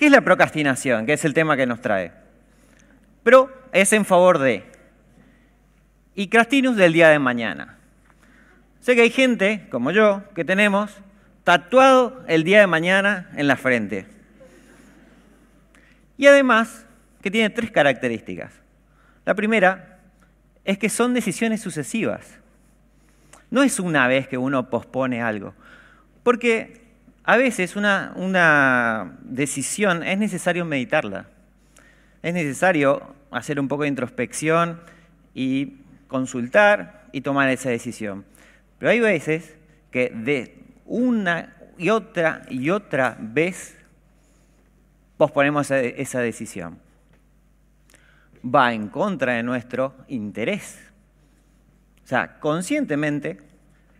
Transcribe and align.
¿Qué 0.00 0.06
es 0.06 0.12
la 0.12 0.22
procrastinación? 0.22 1.04
Que 1.04 1.12
es 1.12 1.26
el 1.26 1.34
tema 1.34 1.58
que 1.58 1.66
nos 1.66 1.82
trae. 1.82 2.10
Pro 3.22 3.50
es 3.70 3.92
en 3.92 4.06
favor 4.06 4.38
de. 4.38 4.64
Y 6.14 6.28
crastinus 6.28 6.74
del 6.76 6.94
día 6.94 7.10
de 7.10 7.18
mañana. 7.18 7.76
Sé 8.80 8.94
que 8.94 9.02
hay 9.02 9.10
gente, 9.10 9.66
como 9.70 9.90
yo, 9.90 10.22
que 10.34 10.42
tenemos 10.42 10.90
tatuado 11.44 12.24
el 12.28 12.44
día 12.44 12.60
de 12.60 12.66
mañana 12.66 13.28
en 13.36 13.46
la 13.46 13.58
frente. 13.58 14.06
Y 16.16 16.28
además, 16.28 16.86
que 17.20 17.30
tiene 17.30 17.50
tres 17.50 17.70
características. 17.70 18.54
La 19.26 19.34
primera 19.34 19.98
es 20.64 20.78
que 20.78 20.88
son 20.88 21.12
decisiones 21.12 21.60
sucesivas. 21.60 22.38
No 23.50 23.62
es 23.62 23.78
una 23.78 24.08
vez 24.08 24.28
que 24.28 24.38
uno 24.38 24.70
pospone 24.70 25.20
algo. 25.20 25.52
Porque 26.22 26.89
a 27.24 27.36
veces 27.36 27.76
una, 27.76 28.12
una 28.16 29.18
decisión 29.22 30.02
es 30.02 30.18
necesario 30.18 30.64
meditarla. 30.64 31.26
Es 32.22 32.34
necesario 32.34 33.14
hacer 33.30 33.60
un 33.60 33.68
poco 33.68 33.82
de 33.82 33.88
introspección 33.88 34.80
y 35.34 35.76
consultar 36.08 37.06
y 37.12 37.20
tomar 37.20 37.48
esa 37.48 37.70
decisión. 37.70 38.24
Pero 38.78 38.90
hay 38.90 39.00
veces 39.00 39.56
que 39.90 40.10
de 40.10 40.58
una 40.86 41.54
y 41.78 41.90
otra 41.90 42.42
y 42.48 42.70
otra 42.70 43.16
vez 43.18 43.76
posponemos 45.16 45.70
esa 45.70 46.20
decisión. 46.20 46.78
Va 48.42 48.72
en 48.72 48.88
contra 48.88 49.34
de 49.34 49.42
nuestro 49.42 49.94
interés. 50.08 50.78
O 52.04 52.06
sea, 52.06 52.40
conscientemente 52.40 53.38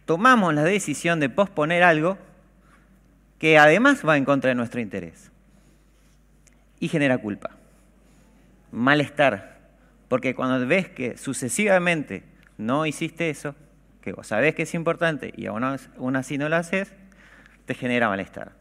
tomamos 0.04 0.54
la 0.54 0.64
decisión 0.64 1.20
de 1.20 1.28
posponer 1.28 1.82
algo 1.82 2.18
que 3.40 3.58
además 3.58 4.06
va 4.06 4.18
en 4.18 4.24
contra 4.24 4.48
de 4.50 4.54
nuestro 4.54 4.80
interés. 4.80 5.32
Y 6.78 6.88
genera 6.88 7.18
culpa, 7.18 7.50
malestar, 8.70 9.58
porque 10.08 10.34
cuando 10.34 10.64
ves 10.66 10.88
que 10.88 11.16
sucesivamente 11.16 12.22
no 12.58 12.86
hiciste 12.86 13.30
eso, 13.30 13.56
que 14.02 14.12
vos 14.12 14.26
sabés 14.26 14.54
que 14.54 14.62
es 14.62 14.74
importante 14.74 15.32
y 15.36 15.46
aún, 15.46 15.64
así 16.16 16.38
no 16.38 16.48
lo 16.48 16.56
haces, 16.56 16.92
te 17.64 17.74
genera 17.74 18.08
malestar. 18.08 18.52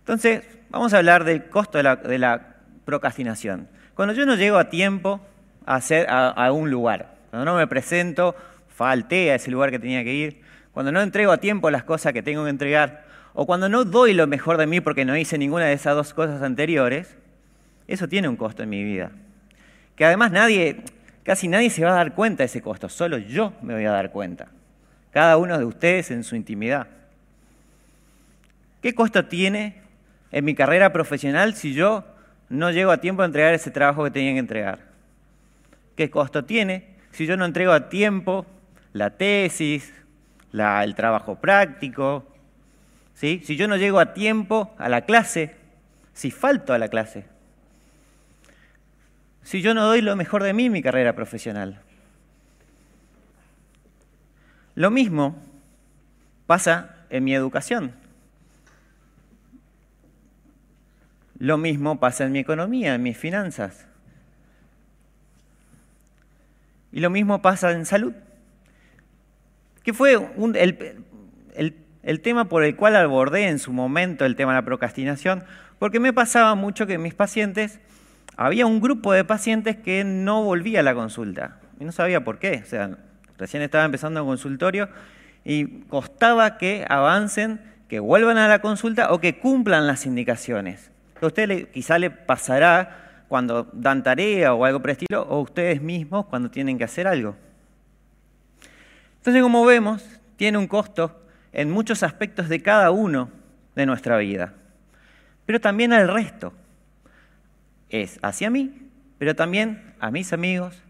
Entonces, 0.00 0.44
vamos 0.70 0.94
a 0.94 0.98
hablar 0.98 1.24
del 1.24 1.44
costo 1.48 1.78
de 1.78 2.18
la, 2.18 2.56
procrastinación. 2.84 3.68
Cuando 3.94 4.14
yo 4.14 4.24
no 4.24 4.36
llego 4.36 4.58
a 4.58 4.70
tiempo 4.70 5.20
a, 5.66 5.74
hacer, 5.74 6.06
a, 6.08 6.52
un 6.52 6.70
lugar, 6.70 7.16
cuando 7.30 7.44
no 7.44 7.56
me 7.56 7.66
presento, 7.66 8.36
falté 8.68 9.32
a 9.32 9.34
ese 9.34 9.50
lugar 9.50 9.72
que 9.72 9.80
tenía 9.80 10.04
que 10.04 10.14
ir, 10.14 10.45
cuando 10.76 10.92
no 10.92 11.00
entrego 11.00 11.32
a 11.32 11.38
tiempo 11.38 11.70
las 11.70 11.84
cosas 11.84 12.12
que 12.12 12.22
tengo 12.22 12.44
que 12.44 12.50
entregar, 12.50 13.06
o 13.32 13.46
cuando 13.46 13.70
no 13.70 13.86
doy 13.86 14.12
lo 14.12 14.26
mejor 14.26 14.58
de 14.58 14.66
mí 14.66 14.82
porque 14.82 15.06
no 15.06 15.16
hice 15.16 15.38
ninguna 15.38 15.64
de 15.64 15.72
esas 15.72 15.94
dos 15.96 16.12
cosas 16.12 16.42
anteriores, 16.42 17.16
eso 17.88 18.08
tiene 18.08 18.28
un 18.28 18.36
costo 18.36 18.62
en 18.62 18.68
mi 18.68 18.84
vida. 18.84 19.10
Que 19.94 20.04
además 20.04 20.32
nadie, 20.32 20.82
casi 21.22 21.48
nadie 21.48 21.70
se 21.70 21.82
va 21.82 21.92
a 21.92 21.94
dar 21.94 22.14
cuenta 22.14 22.42
de 22.42 22.48
ese 22.48 22.60
costo, 22.60 22.90
solo 22.90 23.16
yo 23.16 23.54
me 23.62 23.72
voy 23.72 23.86
a 23.86 23.90
dar 23.90 24.10
cuenta. 24.10 24.48
Cada 25.12 25.38
uno 25.38 25.56
de 25.58 25.64
ustedes 25.64 26.10
en 26.10 26.22
su 26.22 26.36
intimidad. 26.36 26.88
¿Qué 28.82 28.94
costo 28.94 29.24
tiene 29.24 29.80
en 30.30 30.44
mi 30.44 30.54
carrera 30.54 30.92
profesional 30.92 31.54
si 31.54 31.72
yo 31.72 32.04
no 32.50 32.70
llego 32.70 32.90
a 32.90 33.00
tiempo 33.00 33.22
a 33.22 33.24
entregar 33.24 33.54
ese 33.54 33.70
trabajo 33.70 34.04
que 34.04 34.10
tenía 34.10 34.34
que 34.34 34.40
entregar? 34.40 34.80
¿Qué 35.96 36.10
costo 36.10 36.44
tiene 36.44 36.96
si 37.12 37.24
yo 37.24 37.38
no 37.38 37.46
entrego 37.46 37.72
a 37.72 37.88
tiempo 37.88 38.44
la 38.92 39.16
tesis, 39.16 39.90
el 40.56 40.94
trabajo 40.94 41.36
práctico? 41.36 42.24
Si 43.14 43.56
yo 43.56 43.68
no 43.68 43.76
llego 43.76 43.98
a 43.98 44.12
tiempo 44.12 44.74
a 44.78 44.88
la 44.88 45.02
clase, 45.02 45.54
si 46.12 46.30
falto 46.30 46.72
a 46.72 46.78
la 46.78 46.88
clase, 46.88 47.24
si 49.42 49.62
yo 49.62 49.74
no 49.74 49.84
doy 49.84 50.02
lo 50.02 50.16
mejor 50.16 50.42
de 50.42 50.52
mí 50.52 50.66
en 50.66 50.72
mi 50.72 50.82
carrera 50.82 51.14
profesional. 51.14 51.80
Lo 54.74 54.90
mismo 54.90 55.36
pasa 56.46 56.96
en 57.10 57.24
mi 57.24 57.34
educación. 57.34 57.92
Lo 61.38 61.58
mismo 61.58 62.00
pasa 62.00 62.24
en 62.24 62.32
mi 62.32 62.40
economía, 62.40 62.94
en 62.94 63.02
mis 63.02 63.16
finanzas. 63.16 63.86
Y 66.92 67.00
lo 67.00 67.10
mismo 67.10 67.40
pasa 67.40 67.72
en 67.72 67.86
salud. 67.86 68.14
¿Qué 69.86 69.94
fue 69.94 70.14
el, 70.14 71.74
el 72.02 72.20
tema 72.20 72.46
por 72.46 72.64
el 72.64 72.74
cual 72.74 72.96
abordé 72.96 73.46
en 73.46 73.60
su 73.60 73.72
momento 73.72 74.24
el 74.24 74.34
tema 74.34 74.50
de 74.50 74.58
la 74.58 74.64
procrastinación? 74.64 75.44
Porque 75.78 76.00
me 76.00 76.12
pasaba 76.12 76.56
mucho 76.56 76.88
que 76.88 76.98
mis 76.98 77.14
pacientes 77.14 77.78
había 78.36 78.66
un 78.66 78.80
grupo 78.80 79.12
de 79.12 79.22
pacientes 79.22 79.76
que 79.76 80.02
no 80.02 80.42
volvía 80.42 80.80
a 80.80 80.82
la 80.82 80.92
consulta 80.92 81.60
y 81.78 81.84
no 81.84 81.92
sabía 81.92 82.24
por 82.24 82.40
qué. 82.40 82.62
O 82.64 82.68
sea, 82.68 82.98
recién 83.38 83.62
estaba 83.62 83.84
empezando 83.84 84.18
el 84.18 84.26
consultorio 84.26 84.88
y 85.44 85.82
costaba 85.82 86.58
que 86.58 86.84
avancen, 86.88 87.60
que 87.86 88.00
vuelvan 88.00 88.38
a 88.38 88.48
la 88.48 88.60
consulta 88.60 89.12
o 89.12 89.20
que 89.20 89.38
cumplan 89.38 89.86
las 89.86 90.04
indicaciones. 90.04 90.90
A 91.22 91.26
usted 91.26 91.68
quizá 91.70 92.00
le 92.00 92.10
pasará 92.10 93.22
cuando 93.28 93.70
dan 93.72 94.02
tarea 94.02 94.52
o 94.52 94.64
algo 94.64 94.80
por 94.80 94.90
el 94.90 94.96
estilo, 94.96 95.22
o 95.22 95.42
ustedes 95.42 95.80
mismos 95.80 96.26
cuando 96.26 96.50
tienen 96.50 96.76
que 96.76 96.82
hacer 96.82 97.06
algo. 97.06 97.36
Entonces, 99.26 99.42
como 99.42 99.64
vemos, 99.64 100.04
tiene 100.36 100.56
un 100.56 100.68
costo 100.68 101.20
en 101.52 101.68
muchos 101.68 102.04
aspectos 102.04 102.48
de 102.48 102.62
cada 102.62 102.92
uno 102.92 103.28
de 103.74 103.84
nuestra 103.84 104.18
vida, 104.18 104.54
pero 105.46 105.60
también 105.60 105.92
al 105.92 106.06
resto 106.06 106.52
es 107.88 108.20
hacia 108.22 108.50
mí, 108.50 108.88
pero 109.18 109.34
también 109.34 109.82
a 109.98 110.12
mis 110.12 110.32
amigos, 110.32 110.80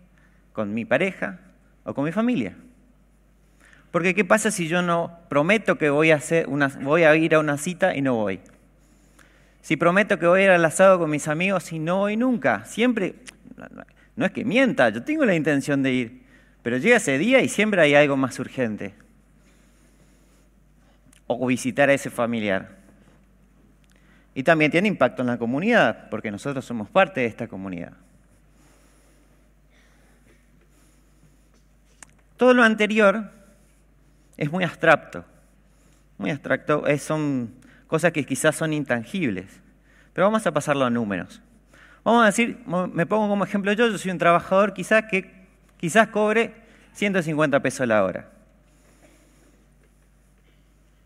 con 0.53 0.75
mi 0.75 0.85
pareja 0.85 1.41
o 1.85 1.95
con 1.95 2.05
mi 2.05 2.13
familia. 2.13 2.55
Porque 3.91 4.15
¿qué 4.15 4.27
pasa 4.27 4.51
si 4.51 4.69
yo 4.69 4.83
no 4.83 5.19
prometo 5.31 5.79
que 5.79 5.89
voy 5.89 6.11
a, 6.11 6.17
hacer 6.17 6.47
una, 6.47 6.69
voy 6.83 7.05
a 7.05 7.17
ir 7.17 7.37
a 7.37 7.39
una 7.39 7.57
cita 7.57 7.97
y 7.97 8.03
no 8.03 8.17
voy? 8.17 8.41
Si 9.63 9.79
prometo 9.79 10.19
que 10.19 10.27
voy 10.27 10.43
a 10.43 10.45
ir 10.45 10.51
al 10.51 10.65
asado 10.67 10.99
con 10.99 11.09
mis 11.09 11.27
amigos 11.29 11.73
y 11.73 11.79
no 11.79 12.01
voy 12.01 12.19
nunca, 12.19 12.67
siempre, 12.67 13.15
no 14.15 14.27
es 14.27 14.33
que 14.33 14.45
mienta, 14.45 14.91
yo 14.91 15.03
tengo 15.03 15.25
la 15.25 15.35
intención 15.35 15.83
de 15.83 15.93
ir, 15.95 16.26
pero 16.67 16.79
llega 16.79 16.97
ese 16.97 17.17
día 17.17 17.41
y 17.43 17.49
siempre 17.49 17.81
hay 17.81 17.95
algo 17.95 18.17
más 18.17 18.41
urgente. 18.41 18.93
O 21.29 21.47
visitar 21.47 21.89
a 21.91 21.93
ese 21.93 22.11
familiar. 22.11 22.71
Y 24.35 24.43
también 24.43 24.73
tiene 24.73 24.89
impacto 24.89 25.23
en 25.23 25.29
la 25.29 25.39
comunidad, 25.39 26.11
porque 26.11 26.29
nosotros 26.29 26.65
somos 26.65 26.91
parte 26.91 27.21
de 27.21 27.27
esta 27.27 27.47
comunidad. 27.47 27.93
Todo 32.37 32.53
lo 32.53 32.65
anterior 32.65 33.31
es 34.37 34.51
muy 34.51 34.65
abstracto, 34.65 35.25
muy 36.19 36.33
abstracto, 36.33 36.83
son 36.99 37.55
cosas 37.87 38.11
que 38.11 38.27
quizás 38.27 38.57
son 38.57 38.73
intangibles, 38.73 39.61
pero 40.13 40.27
vamos 40.27 40.45
a 40.49 40.53
pasarlo 40.53 40.85
a 40.85 40.91
números. 40.91 41.41
Vamos 42.03 42.25
a 42.25 42.27
decir, 42.27 42.59
me 42.67 43.07
pongo 43.07 43.29
como 43.29 43.45
ejemplo 43.45 43.73
yo, 43.73 43.89
yo 43.89 43.99
soy 43.99 44.11
un 44.11 44.19
trabajador 44.19 44.75
quizás 44.75 45.05
que 45.09 45.36
quizás 45.79 46.09
cobre 46.09 46.55
150 46.95 47.61
pesos 47.61 47.87
la 47.87 48.05
hora. 48.05 48.29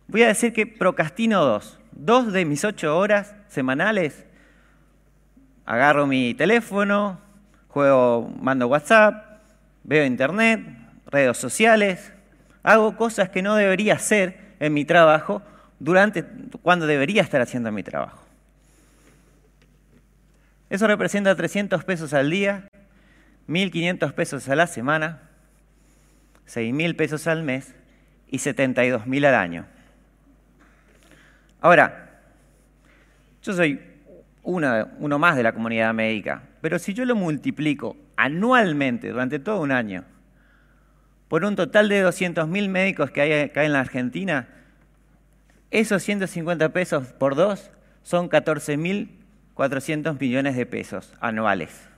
Voy 0.08 0.22
a 0.22 0.28
decir 0.28 0.52
que 0.52 0.66
procrastino 0.66 1.44
dos 1.44 1.80
dos 1.92 2.32
de 2.32 2.44
mis 2.44 2.64
ocho 2.64 2.96
horas 2.96 3.34
semanales, 3.48 4.24
agarro 5.66 6.06
mi 6.06 6.34
teléfono, 6.34 7.20
juego, 7.68 8.32
mando 8.40 8.66
WhatsApp, 8.68 9.40
veo 9.84 10.04
internet, 10.04 10.60
redes 11.06 11.36
sociales, 11.36 12.12
hago 12.62 12.96
cosas 12.96 13.28
que 13.28 13.42
no 13.42 13.54
debería 13.54 13.94
hacer 13.94 14.54
en 14.60 14.74
mi 14.74 14.84
trabajo 14.84 15.42
durante 15.78 16.24
cuando 16.62 16.86
debería 16.86 17.22
estar 17.22 17.40
haciendo 17.40 17.72
mi 17.72 17.82
trabajo. 17.82 18.24
Eso 20.68 20.86
representa 20.86 21.34
300 21.34 21.82
pesos 21.84 22.14
al 22.14 22.30
día, 22.30 22.68
1.500 23.50 24.12
pesos 24.12 24.48
a 24.48 24.54
la 24.54 24.68
semana, 24.68 25.22
6.000 26.46 26.94
pesos 26.94 27.26
al 27.26 27.42
mes 27.42 27.74
y 28.28 28.38
72.000 28.38 29.26
al 29.26 29.34
año. 29.34 29.66
Ahora, 31.60 32.20
yo 33.42 33.52
soy 33.52 33.80
uno 34.44 35.18
más 35.18 35.34
de 35.36 35.42
la 35.42 35.52
comunidad 35.52 35.92
médica, 35.92 36.44
pero 36.60 36.78
si 36.78 36.94
yo 36.94 37.04
lo 37.04 37.16
multiplico 37.16 37.96
anualmente 38.16 39.08
durante 39.08 39.40
todo 39.40 39.60
un 39.60 39.72
año 39.72 40.04
por 41.26 41.44
un 41.44 41.56
total 41.56 41.88
de 41.88 42.06
200.000 42.06 42.68
médicos 42.68 43.10
que 43.10 43.20
hay 43.20 43.32
acá 43.32 43.64
en 43.64 43.72
la 43.72 43.80
Argentina, 43.80 44.46
esos 45.72 46.04
150 46.04 46.68
pesos 46.68 47.08
por 47.08 47.34
dos 47.34 47.72
son 48.04 48.30
14.400 48.30 50.20
millones 50.20 50.54
de 50.54 50.66
pesos 50.66 51.12
anuales 51.20 51.89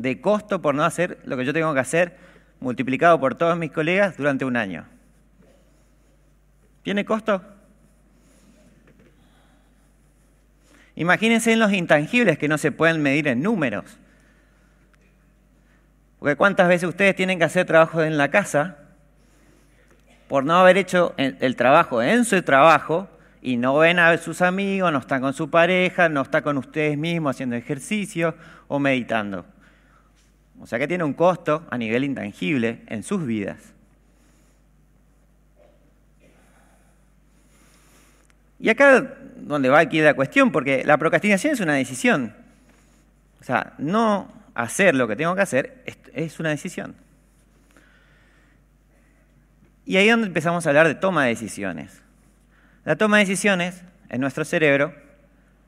de 0.00 0.20
costo 0.20 0.62
por 0.62 0.74
no 0.74 0.84
hacer 0.84 1.18
lo 1.24 1.36
que 1.36 1.44
yo 1.44 1.52
tengo 1.52 1.74
que 1.74 1.80
hacer 1.80 2.16
multiplicado 2.58 3.20
por 3.20 3.34
todos 3.34 3.56
mis 3.56 3.70
colegas 3.70 4.16
durante 4.16 4.44
un 4.44 4.56
año. 4.56 4.86
¿Tiene 6.82 7.04
costo? 7.04 7.42
Imagínense 10.96 11.52
en 11.52 11.60
los 11.60 11.72
intangibles 11.72 12.38
que 12.38 12.48
no 12.48 12.56
se 12.58 12.72
pueden 12.72 13.02
medir 13.02 13.28
en 13.28 13.42
números. 13.42 13.84
Porque 16.18 16.36
cuántas 16.36 16.68
veces 16.68 16.88
ustedes 16.88 17.14
tienen 17.14 17.38
que 17.38 17.44
hacer 17.44 17.66
trabajo 17.66 18.02
en 18.02 18.16
la 18.16 18.30
casa 18.30 18.78
por 20.28 20.44
no 20.44 20.54
haber 20.58 20.78
hecho 20.78 21.14
el 21.16 21.56
trabajo 21.56 22.02
en 22.02 22.24
su 22.24 22.40
trabajo 22.42 23.08
y 23.42 23.56
no 23.56 23.76
ven 23.78 23.98
a 23.98 24.16
sus 24.18 24.42
amigos, 24.42 24.92
no 24.92 24.98
están 24.98 25.20
con 25.20 25.34
su 25.34 25.50
pareja, 25.50 26.08
no 26.08 26.22
está 26.22 26.42
con 26.42 26.56
ustedes 26.58 26.96
mismos 26.96 27.36
haciendo 27.36 27.56
ejercicio 27.56 28.34
o 28.68 28.78
meditando. 28.78 29.44
O 30.60 30.66
sea 30.66 30.78
que 30.78 30.86
tiene 30.86 31.04
un 31.04 31.14
costo 31.14 31.66
a 31.70 31.78
nivel 31.78 32.04
intangible 32.04 32.82
en 32.86 33.02
sus 33.02 33.24
vidas. 33.24 33.72
Y 38.58 38.68
acá 38.68 39.16
donde 39.36 39.70
va 39.70 39.78
aquí 39.80 40.00
la 40.00 40.14
cuestión, 40.14 40.52
porque 40.52 40.84
la 40.84 40.98
procrastinación 40.98 41.54
es 41.54 41.60
una 41.60 41.74
decisión. 41.74 42.34
O 43.40 43.44
sea, 43.44 43.72
no 43.78 44.30
hacer 44.54 44.94
lo 44.94 45.08
que 45.08 45.16
tengo 45.16 45.34
que 45.34 45.40
hacer 45.40 45.82
es 46.12 46.38
una 46.38 46.50
decisión. 46.50 46.94
Y 49.86 49.96
ahí 49.96 50.08
es 50.08 50.12
donde 50.12 50.26
empezamos 50.26 50.66
a 50.66 50.68
hablar 50.68 50.86
de 50.86 50.94
toma 50.94 51.24
de 51.24 51.30
decisiones. 51.30 52.02
La 52.84 52.96
toma 52.96 53.16
de 53.16 53.24
decisiones 53.24 53.82
en 54.10 54.20
nuestro 54.20 54.44
cerebro, 54.44 54.94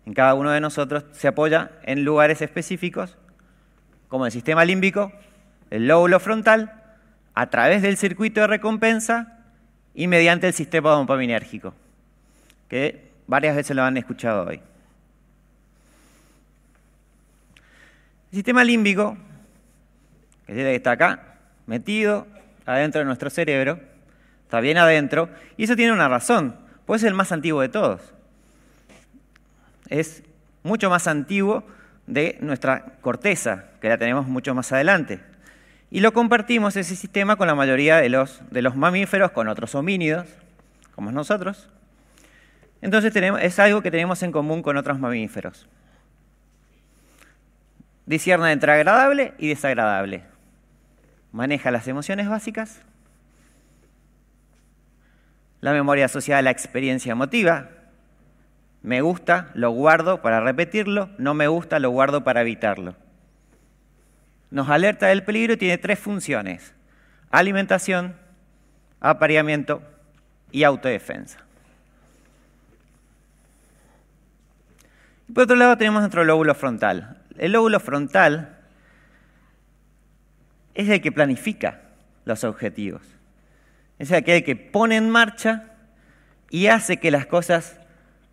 en 0.04 0.12
cada 0.12 0.34
uno 0.34 0.50
de 0.50 0.60
nosotros, 0.60 1.04
se 1.12 1.28
apoya 1.28 1.72
en 1.84 2.04
lugares 2.04 2.42
específicos, 2.42 3.16
como 4.12 4.26
el 4.26 4.32
sistema 4.32 4.62
límbico, 4.66 5.10
el 5.70 5.88
lóbulo 5.88 6.20
frontal, 6.20 6.70
a 7.32 7.48
través 7.48 7.80
del 7.80 7.96
circuito 7.96 8.42
de 8.42 8.46
recompensa 8.46 9.38
y 9.94 10.06
mediante 10.06 10.46
el 10.48 10.52
sistema 10.52 10.90
dopaminérgico, 10.90 11.72
que 12.68 13.08
varias 13.26 13.56
veces 13.56 13.74
lo 13.74 13.82
han 13.82 13.96
escuchado 13.96 14.48
hoy. 14.48 14.60
El 18.32 18.36
sistema 18.36 18.64
límbico, 18.64 19.16
que 20.46 20.74
está 20.74 20.90
acá, 20.90 21.38
metido 21.66 22.26
adentro 22.66 22.98
de 22.98 23.06
nuestro 23.06 23.30
cerebro, 23.30 23.80
está 24.42 24.60
bien 24.60 24.76
adentro, 24.76 25.30
y 25.56 25.64
eso 25.64 25.74
tiene 25.74 25.90
una 25.90 26.08
razón, 26.08 26.54
pues 26.84 27.02
es 27.02 27.08
el 27.08 27.14
más 27.14 27.32
antiguo 27.32 27.62
de 27.62 27.70
todos. 27.70 28.02
Es 29.88 30.22
mucho 30.64 30.90
más 30.90 31.06
antiguo 31.06 31.64
de 32.06 32.38
nuestra 32.40 32.96
corteza, 33.00 33.64
que 33.80 33.88
la 33.88 33.98
tenemos 33.98 34.26
mucho 34.26 34.54
más 34.54 34.72
adelante. 34.72 35.20
Y 35.90 36.00
lo 36.00 36.12
compartimos 36.12 36.76
ese 36.76 36.96
sistema 36.96 37.36
con 37.36 37.46
la 37.46 37.54
mayoría 37.54 37.98
de 37.98 38.08
los, 38.08 38.40
de 38.50 38.62
los 38.62 38.76
mamíferos, 38.76 39.30
con 39.32 39.48
otros 39.48 39.74
homínidos, 39.74 40.26
como 40.94 41.12
nosotros. 41.12 41.68
Entonces 42.80 43.12
tenemos, 43.12 43.40
es 43.42 43.58
algo 43.58 43.82
que 43.82 43.90
tenemos 43.90 44.22
en 44.22 44.32
común 44.32 44.62
con 44.62 44.76
otros 44.76 44.98
mamíferos. 44.98 45.68
Discierna 48.06 48.52
entre 48.52 48.72
agradable 48.72 49.34
y 49.38 49.48
desagradable. 49.48 50.24
Maneja 51.30 51.70
las 51.70 51.86
emociones 51.88 52.28
básicas 52.28 52.80
la 55.62 55.72
memoria 55.72 56.06
asociada 56.06 56.40
a 56.40 56.42
la 56.42 56.50
experiencia 56.50 57.12
emotiva. 57.12 57.70
Me 58.82 59.00
gusta, 59.00 59.50
lo 59.54 59.70
guardo 59.70 60.22
para 60.22 60.40
repetirlo, 60.40 61.10
no 61.18 61.34
me 61.34 61.46
gusta, 61.46 61.78
lo 61.78 61.90
guardo 61.90 62.24
para 62.24 62.40
evitarlo. 62.40 62.96
Nos 64.50 64.68
alerta 64.68 65.06
del 65.06 65.22
peligro 65.22 65.54
y 65.54 65.56
tiene 65.56 65.78
tres 65.78 65.98
funciones. 65.98 66.74
Alimentación, 67.30 68.16
apareamiento 69.00 69.82
y 70.50 70.64
autodefensa. 70.64 71.38
por 75.32 75.44
otro 75.44 75.56
lado 75.56 75.78
tenemos 75.78 76.02
nuestro 76.02 76.24
lóbulo 76.24 76.54
frontal. 76.54 77.16
El 77.38 77.52
lóbulo 77.52 77.80
frontal 77.80 78.58
es 80.74 80.90
el 80.90 81.00
que 81.00 81.10
planifica 81.10 81.80
los 82.26 82.44
objetivos 82.44 83.00
es 84.02 84.10
aquel 84.10 84.42
que 84.42 84.56
pone 84.56 84.96
en 84.96 85.08
marcha 85.10 85.68
y 86.50 86.66
hace 86.66 86.96
que 86.96 87.12
las 87.12 87.24
cosas 87.24 87.78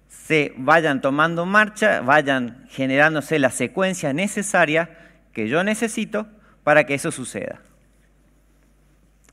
se 0.10 0.54
vayan 0.58 1.02
tomando 1.02 1.46
marcha, 1.46 2.02
vayan 2.02 2.66
generándose 2.70 3.40
la 3.40 3.52
secuencia 3.52 4.12
necesaria 4.12 4.90
que 5.32 5.48
yo 5.48 5.64
necesito 5.64 6.28
para 6.64 6.86
que 6.86 6.96
eso 6.96 7.12
suceda. 7.12 7.62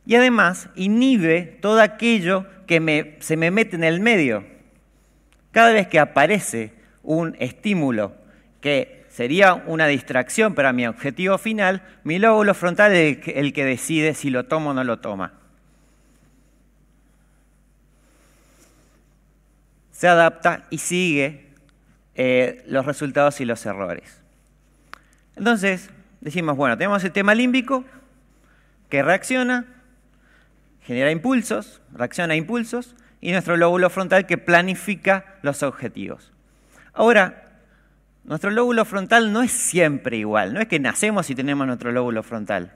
Y 0.06 0.14
además 0.14 0.68
inhibe 0.76 1.58
todo 1.60 1.80
aquello 1.80 2.46
que 2.66 3.16
se 3.20 3.36
me 3.36 3.50
mete 3.50 3.74
en 3.74 3.84
el 3.84 4.00
medio. 4.00 4.44
Cada 5.50 5.72
vez 5.72 5.88
que 5.88 5.98
aparece 5.98 6.72
un 7.02 7.34
estímulo 7.40 8.14
que 8.60 9.04
sería 9.08 9.54
una 9.54 9.86
distracción 9.86 10.54
para 10.54 10.72
mi 10.72 10.86
objetivo 10.86 11.38
final, 11.38 11.82
mi 12.04 12.18
lóbulo 12.18 12.54
frontal 12.54 12.92
es 12.92 13.18
el 13.26 13.52
que 13.52 13.64
decide 13.64 14.14
si 14.14 14.30
lo 14.30 14.44
tomo 14.44 14.70
o 14.70 14.74
no 14.74 14.84
lo 14.84 14.98
toma. 14.98 15.32
Se 19.96 20.08
adapta 20.08 20.64
y 20.68 20.76
sigue 20.76 21.46
eh, 22.16 22.62
los 22.66 22.84
resultados 22.84 23.40
y 23.40 23.46
los 23.46 23.64
errores. 23.64 24.20
Entonces, 25.36 25.88
decimos, 26.20 26.54
bueno, 26.54 26.76
tenemos 26.76 27.02
el 27.02 27.12
tema 27.12 27.34
límbico 27.34 27.82
que 28.90 29.02
reacciona, 29.02 29.64
genera 30.82 31.10
impulsos, 31.10 31.80
reacciona 31.94 32.34
a 32.34 32.36
impulsos, 32.36 32.94
y 33.22 33.32
nuestro 33.32 33.56
lóbulo 33.56 33.88
frontal 33.88 34.26
que 34.26 34.36
planifica 34.36 35.38
los 35.40 35.62
objetivos. 35.62 36.30
Ahora, 36.92 37.62
nuestro 38.24 38.50
lóbulo 38.50 38.84
frontal 38.84 39.32
no 39.32 39.42
es 39.42 39.50
siempre 39.50 40.18
igual, 40.18 40.52
no 40.52 40.60
es 40.60 40.68
que 40.68 40.78
nacemos 40.78 41.30
y 41.30 41.34
tenemos 41.34 41.66
nuestro 41.66 41.90
lóbulo 41.90 42.22
frontal. 42.22 42.74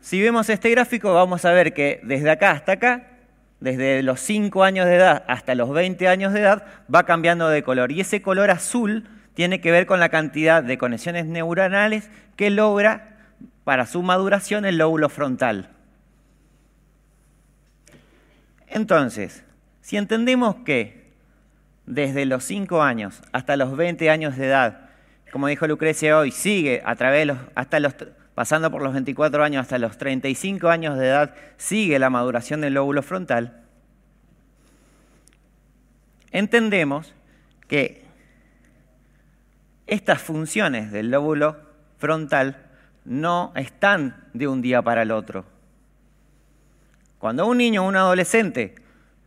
Si 0.00 0.22
vemos 0.22 0.48
este 0.48 0.70
gráfico, 0.70 1.12
vamos 1.12 1.44
a 1.44 1.50
ver 1.50 1.74
que 1.74 2.00
desde 2.04 2.30
acá 2.30 2.52
hasta 2.52 2.72
acá 2.72 3.10
desde 3.60 4.02
los 4.02 4.20
5 4.20 4.64
años 4.64 4.86
de 4.86 4.96
edad 4.96 5.24
hasta 5.28 5.54
los 5.54 5.70
20 5.70 6.08
años 6.08 6.32
de 6.32 6.40
edad, 6.40 6.64
va 6.92 7.04
cambiando 7.04 7.48
de 7.48 7.62
color. 7.62 7.92
Y 7.92 8.00
ese 8.00 8.22
color 8.22 8.50
azul 8.50 9.06
tiene 9.34 9.60
que 9.60 9.70
ver 9.70 9.86
con 9.86 10.00
la 10.00 10.08
cantidad 10.08 10.62
de 10.62 10.78
conexiones 10.78 11.26
neuronales 11.26 12.10
que 12.36 12.50
logra 12.50 13.18
para 13.64 13.86
su 13.86 14.02
maduración 14.02 14.64
el 14.64 14.78
lóbulo 14.78 15.08
frontal. 15.08 15.70
Entonces, 18.66 19.44
si 19.80 19.96
entendemos 19.96 20.56
que 20.64 21.10
desde 21.86 22.24
los 22.24 22.44
5 22.44 22.82
años 22.82 23.22
hasta 23.32 23.56
los 23.56 23.76
20 23.76 24.08
años 24.10 24.36
de 24.36 24.46
edad, 24.46 24.90
como 25.32 25.48
dijo 25.48 25.66
Lucrecia 25.66 26.18
hoy, 26.18 26.30
sigue 26.30 26.82
a 26.84 26.94
través 26.96 27.20
de 27.20 27.26
los, 27.26 27.38
hasta 27.54 27.80
los 27.80 27.94
pasando 28.34 28.70
por 28.70 28.82
los 28.82 28.92
24 28.92 29.42
años 29.42 29.62
hasta 29.62 29.78
los 29.78 29.98
35 29.98 30.68
años 30.68 30.98
de 30.98 31.06
edad, 31.06 31.34
sigue 31.56 31.98
la 31.98 32.10
maduración 32.10 32.60
del 32.60 32.74
lóbulo 32.74 33.02
frontal, 33.02 33.60
entendemos 36.30 37.12
que 37.68 38.04
estas 39.86 40.22
funciones 40.22 40.92
del 40.92 41.10
lóbulo 41.10 41.56
frontal 41.98 42.56
no 43.04 43.52
están 43.56 44.24
de 44.32 44.46
un 44.46 44.62
día 44.62 44.82
para 44.82 45.02
el 45.02 45.10
otro. 45.10 45.44
Cuando 47.18 47.46
un 47.46 47.58
niño 47.58 47.84
o 47.84 47.88
un 47.88 47.96
adolescente 47.96 48.76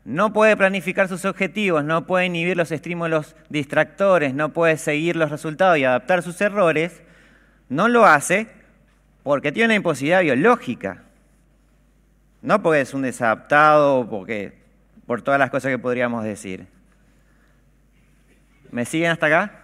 no 0.06 0.34
puede 0.34 0.58
planificar 0.58 1.08
sus 1.08 1.26
objetivos, 1.26 1.84
no 1.84 2.06
puede 2.08 2.26
inhibir 2.26 2.58
los 2.58 2.72
estímulos 2.72 3.36
distractores, 3.50 4.34
no 4.34 4.54
puede 4.54 4.78
seguir 4.78 5.16
los 5.16 5.32
resultados 5.32 5.78
y 5.78 5.86
adaptar 5.86 6.24
sus 6.24 6.40
errores, 6.42 7.02
no 7.70 7.88
lo 7.88 8.06
hace 8.06 8.48
porque 9.24 9.54
tiene 9.54 9.68
una 9.68 9.76
imposibilidad 9.76 10.22
biológica. 10.22 11.04
No 12.42 12.62
porque 12.62 12.82
es 12.82 12.94
un 12.94 13.04
desadaptado, 13.04 14.08
porque, 14.10 14.54
por 15.08 15.22
todas 15.22 15.40
las 15.40 15.50
cosas 15.50 15.72
que 15.72 15.80
podríamos 15.80 16.26
decir. 16.26 16.68
¿Me 18.70 18.84
siguen 18.86 19.12
hasta 19.12 19.28
acá? 19.28 19.60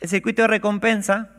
El 0.00 0.08
circuito 0.08 0.42
de 0.42 0.48
recompensa, 0.48 1.30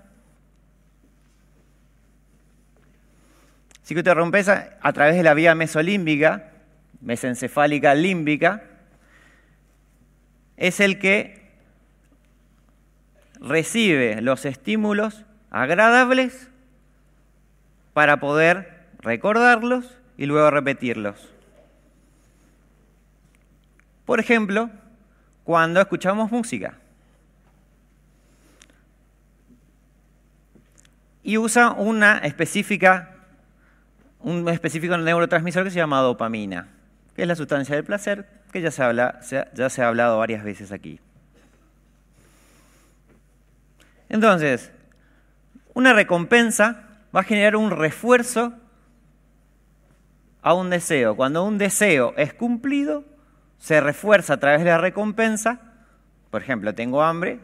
circuito 3.84 4.12
de 4.12 4.14
recompensa 4.14 4.78
a 4.80 4.94
través 4.94 5.16
de 5.16 5.24
la 5.24 5.34
vía 5.34 5.56
mesolímbica, 5.56 6.51
mesencefálica 7.02 7.94
límbica, 7.96 8.64
es 10.58 10.80
el 10.80 11.00
que 11.00 11.42
recibe 13.40 14.22
los 14.22 14.46
estímulos 14.46 15.26
agradables 15.50 16.50
para 17.94 18.20
poder 18.20 18.86
recordarlos 19.00 19.98
y 20.18 20.28
luego 20.28 20.52
repetirlos. 20.52 21.30
Por 24.06 24.20
ejemplo, 24.20 24.70
cuando 25.44 25.82
escuchamos 25.82 26.32
música. 26.32 26.78
y 31.24 31.38
usa 31.38 31.72
una 31.72 32.18
específica, 32.20 33.16
un 34.20 34.48
específico 34.50 34.98
neurotransmisor 34.98 35.64
que 35.64 35.72
se 35.72 35.78
llama 35.78 36.00
dopamina, 36.00 36.68
que 37.16 37.24
es 37.24 37.28
la 37.28 37.36
sustancia 37.36 37.76
del 37.76 37.84
placer, 37.84 38.28
que 38.52 38.62
ya 38.62 38.72
se, 38.72 39.48
ya 39.54 39.70
se 39.70 39.82
ha 39.82 39.88
hablado 39.88 40.18
varias 40.18 40.44
veces 40.44 40.72
aquí. 40.72 41.00
Entonces, 44.10 44.72
una 45.74 45.94
recompensa 45.94 46.84
va 47.16 47.22
a 47.22 47.24
generar 47.24 47.56
un 47.56 47.72
refuerzo 47.72 48.54
a 50.42 50.54
un 50.54 50.70
deseo. 50.70 51.16
Cuando 51.16 51.44
un 51.44 51.58
deseo 51.58 52.14
es 52.18 52.34
cumplido, 52.34 53.06
se 53.58 53.80
refuerza 53.80 54.34
a 54.34 54.38
través 54.38 54.64
de 54.64 54.70
la 54.70 54.78
recompensa. 54.78 55.62
Por 56.30 56.42
ejemplo, 56.42 56.74
tengo 56.76 57.04
hambre 57.04 57.40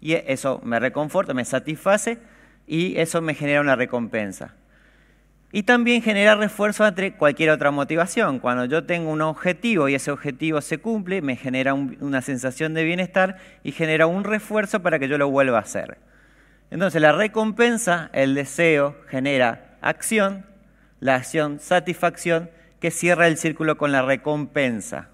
y 0.00 0.14
eso 0.14 0.60
me 0.64 0.78
reconforta, 0.80 1.32
me 1.32 1.44
satisface 1.44 2.18
y 2.66 2.98
eso 2.98 3.22
me 3.22 3.34
genera 3.34 3.60
una 3.60 3.76
recompensa. 3.76 4.54
Y 5.56 5.62
también 5.62 6.02
genera 6.02 6.34
refuerzo 6.34 6.84
entre 6.84 7.12
cualquier 7.12 7.50
otra 7.50 7.70
motivación. 7.70 8.40
Cuando 8.40 8.64
yo 8.64 8.86
tengo 8.86 9.12
un 9.12 9.22
objetivo 9.22 9.88
y 9.88 9.94
ese 9.94 10.10
objetivo 10.10 10.60
se 10.60 10.78
cumple, 10.78 11.22
me 11.22 11.36
genera 11.36 11.74
una 11.74 12.22
sensación 12.22 12.74
de 12.74 12.82
bienestar 12.82 13.36
y 13.62 13.70
genera 13.70 14.08
un 14.08 14.24
refuerzo 14.24 14.82
para 14.82 14.98
que 14.98 15.06
yo 15.06 15.16
lo 15.16 15.30
vuelva 15.30 15.58
a 15.58 15.60
hacer. 15.60 15.98
Entonces 16.72 17.00
la 17.00 17.12
recompensa, 17.12 18.10
el 18.12 18.34
deseo, 18.34 18.96
genera 19.06 19.76
acción, 19.80 20.44
la 20.98 21.14
acción 21.14 21.60
satisfacción, 21.60 22.50
que 22.80 22.90
cierra 22.90 23.28
el 23.28 23.36
círculo 23.36 23.78
con 23.78 23.92
la 23.92 24.02
recompensa. 24.02 25.10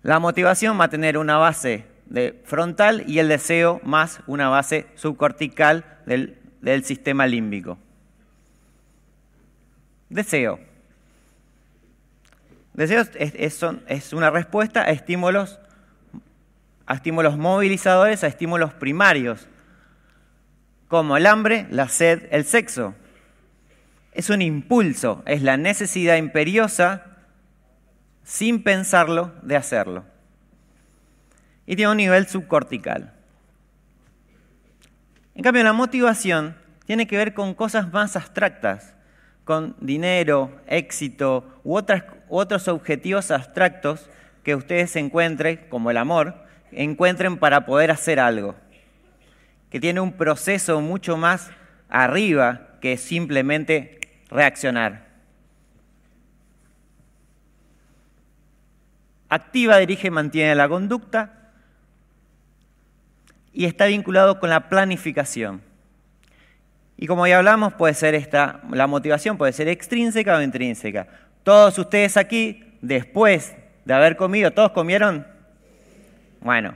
La 0.00 0.18
motivación 0.18 0.80
va 0.80 0.84
a 0.84 0.88
tener 0.88 1.18
una 1.18 1.36
base 1.36 1.92
de 2.06 2.40
frontal 2.44 3.04
y 3.06 3.18
el 3.18 3.28
deseo 3.28 3.80
más 3.84 4.20
una 4.26 4.48
base 4.48 4.86
subcortical 4.94 5.84
del, 6.06 6.38
sistema 6.84 7.26
límbico. 7.26 7.78
Deseo. 10.08 10.60
Deseo 12.72 13.04
es, 13.16 14.12
una 14.12 14.30
respuesta 14.30 14.82
a 14.82 14.90
estímulos, 14.90 15.58
a 16.86 16.94
estímulos 16.94 17.36
movilizadores, 17.36 18.24
a 18.24 18.26
estímulos 18.26 18.74
primarios, 18.74 19.48
como 20.88 21.16
el 21.16 21.26
hambre, 21.26 21.66
la 21.70 21.88
sed, 21.88 22.28
el 22.30 22.44
sexo. 22.44 22.94
Es 24.12 24.30
un 24.30 24.42
impulso, 24.42 25.22
es 25.26 25.42
la 25.42 25.56
necesidad 25.56 26.16
imperiosa 26.16 27.06
sin 28.22 28.62
pensarlo, 28.62 29.32
de 29.42 29.56
hacerlo. 29.56 30.04
Y 31.66 31.76
tiene 31.76 31.90
un 31.90 31.96
nivel 31.96 32.26
subcortical. 32.26 33.12
En 35.34 35.42
cambio, 35.42 35.64
la 35.64 35.72
motivación 35.72 36.56
tiene 36.86 37.06
que 37.06 37.16
ver 37.16 37.34
con 37.34 37.54
cosas 37.54 37.92
más 37.92 38.16
abstractas, 38.16 38.94
con 39.44 39.74
dinero, 39.80 40.60
éxito 40.66 41.60
u 41.64 41.76
otros 42.28 42.68
objetivos 42.68 43.30
abstractos 43.30 44.08
que 44.42 44.54
ustedes 44.54 44.94
encuentren, 44.96 45.66
como 45.68 45.90
el 45.90 45.96
amor, 45.96 46.34
encuentren 46.70 47.38
para 47.38 47.66
poder 47.66 47.90
hacer 47.90 48.20
algo, 48.20 48.54
que 49.70 49.80
tiene 49.80 50.00
un 50.00 50.12
proceso 50.12 50.80
mucho 50.80 51.16
más 51.16 51.50
arriba 51.88 52.68
que 52.80 52.96
simplemente 52.96 54.00
reaccionar. 54.28 55.04
activa, 59.34 59.78
dirige 59.78 60.10
mantiene 60.10 60.54
la 60.54 60.68
conducta 60.68 61.43
y 63.54 63.64
está 63.64 63.86
vinculado 63.86 64.38
con 64.38 64.50
la 64.50 64.68
planificación. 64.68 65.62
Y 66.96 67.06
como 67.06 67.26
ya 67.26 67.38
hablamos, 67.38 67.72
puede 67.72 67.94
ser 67.94 68.14
esta, 68.14 68.60
la 68.70 68.86
motivación 68.86 69.38
puede 69.38 69.52
ser 69.52 69.68
extrínseca 69.68 70.36
o 70.36 70.42
intrínseca. 70.42 71.06
Todos 71.42 71.78
ustedes 71.78 72.16
aquí, 72.16 72.62
después 72.82 73.54
de 73.86 73.94
haber 73.94 74.16
comido, 74.16 74.50
¿todos 74.50 74.72
comieron? 74.72 75.26
Bueno, 76.40 76.74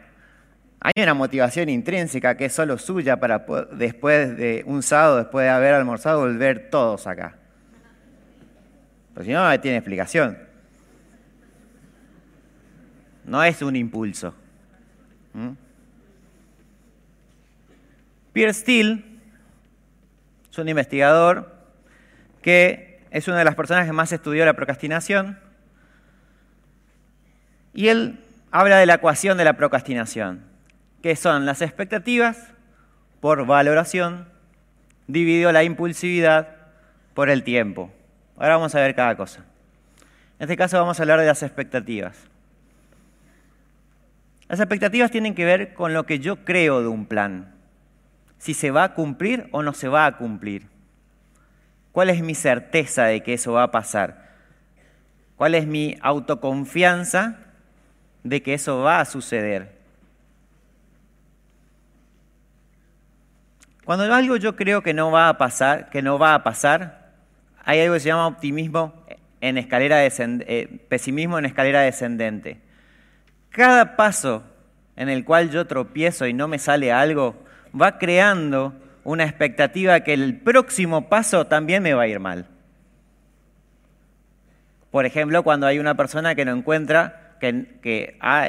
hay 0.80 1.02
una 1.02 1.14
motivación 1.14 1.68
intrínseca 1.68 2.36
que 2.36 2.46
es 2.46 2.52
solo 2.54 2.78
suya 2.78 3.18
para 3.18 3.44
después 3.72 4.36
de 4.36 4.62
un 4.66 4.82
sábado, 4.82 5.18
después 5.18 5.44
de 5.44 5.50
haber 5.50 5.74
almorzado, 5.74 6.20
volver 6.20 6.70
todos 6.70 7.06
acá. 7.06 7.36
Pero 9.12 9.24
si 9.26 9.32
no, 9.32 9.46
no 9.46 9.60
tiene 9.60 9.76
explicación 9.76 10.48
no 13.28 13.44
es 13.44 13.62
un 13.62 13.76
impulso. 13.76 14.34
¿Mm? 15.34 15.50
Pierre 18.38 18.54
Steele 18.54 19.02
es 20.48 20.58
un 20.58 20.68
investigador 20.68 21.56
que 22.40 23.00
es 23.10 23.26
una 23.26 23.38
de 23.38 23.44
las 23.44 23.56
personas 23.56 23.84
que 23.84 23.92
más 23.92 24.12
estudió 24.12 24.44
la 24.44 24.52
procrastinación 24.52 25.40
y 27.74 27.88
él 27.88 28.20
habla 28.52 28.76
de 28.76 28.86
la 28.86 28.94
ecuación 28.94 29.38
de 29.38 29.44
la 29.44 29.54
procrastinación, 29.54 30.44
que 31.02 31.16
son 31.16 31.46
las 31.46 31.62
expectativas 31.62 32.52
por 33.18 33.44
valoración 33.44 34.28
dividido 35.08 35.50
la 35.50 35.64
impulsividad 35.64 36.46
por 37.14 37.30
el 37.30 37.42
tiempo. 37.42 37.92
Ahora 38.36 38.58
vamos 38.58 38.72
a 38.76 38.80
ver 38.80 38.94
cada 38.94 39.16
cosa. 39.16 39.40
En 40.38 40.44
este 40.44 40.56
caso 40.56 40.78
vamos 40.78 41.00
a 41.00 41.02
hablar 41.02 41.18
de 41.18 41.26
las 41.26 41.42
expectativas. 41.42 42.16
Las 44.48 44.60
expectativas 44.60 45.10
tienen 45.10 45.34
que 45.34 45.44
ver 45.44 45.74
con 45.74 45.92
lo 45.92 46.06
que 46.06 46.20
yo 46.20 46.44
creo 46.44 46.82
de 46.82 46.86
un 46.86 47.04
plan. 47.06 47.57
Si 48.38 48.54
se 48.54 48.70
va 48.70 48.84
a 48.84 48.94
cumplir 48.94 49.48
o 49.52 49.62
no 49.62 49.72
se 49.72 49.88
va 49.88 50.06
a 50.06 50.16
cumplir. 50.16 50.66
¿Cuál 51.92 52.10
es 52.10 52.22
mi 52.22 52.34
certeza 52.34 53.04
de 53.04 53.22
que 53.22 53.34
eso 53.34 53.52
va 53.52 53.64
a 53.64 53.70
pasar? 53.70 54.28
¿Cuál 55.36 55.54
es 55.54 55.66
mi 55.66 55.96
autoconfianza 56.00 57.38
de 58.22 58.42
que 58.42 58.54
eso 58.54 58.80
va 58.80 59.00
a 59.00 59.04
suceder? 59.04 59.78
Cuando 63.84 64.12
algo 64.12 64.36
yo 64.36 64.54
creo 64.54 64.82
que 64.82 64.92
no 64.92 65.10
va 65.10 65.28
a 65.28 65.38
pasar, 65.38 65.88
que 65.88 66.02
no 66.02 66.18
va 66.18 66.34
a 66.34 66.42
pasar, 66.42 67.14
hay 67.64 67.80
algo 67.80 67.94
que 67.94 68.00
se 68.00 68.08
llama 68.08 68.26
optimismo 68.26 68.92
en 69.40 69.56
escalera 69.56 70.04
eh, 70.04 70.80
pesimismo 70.88 71.38
en 71.38 71.46
escalera 71.46 71.80
descendente. 71.80 72.60
Cada 73.50 73.96
paso 73.96 74.42
en 74.96 75.08
el 75.08 75.24
cual 75.24 75.50
yo 75.50 75.66
tropiezo 75.66 76.26
y 76.26 76.32
no 76.32 76.48
me 76.48 76.58
sale 76.58 76.92
algo, 76.92 77.36
va 77.78 77.98
creando 77.98 78.74
una 79.04 79.24
expectativa 79.24 80.00
que 80.00 80.12
el 80.12 80.36
próximo 80.36 81.08
paso 81.08 81.46
también 81.46 81.82
me 81.82 81.94
va 81.94 82.02
a 82.02 82.08
ir 82.08 82.20
mal. 82.20 82.46
Por 84.90 85.06
ejemplo, 85.06 85.42
cuando 85.42 85.66
hay 85.66 85.78
una 85.78 85.94
persona 85.94 86.34
que 86.34 86.44
no 86.44 86.52
encuentra, 86.52 87.36
que, 87.40 88.16
ha 88.20 88.48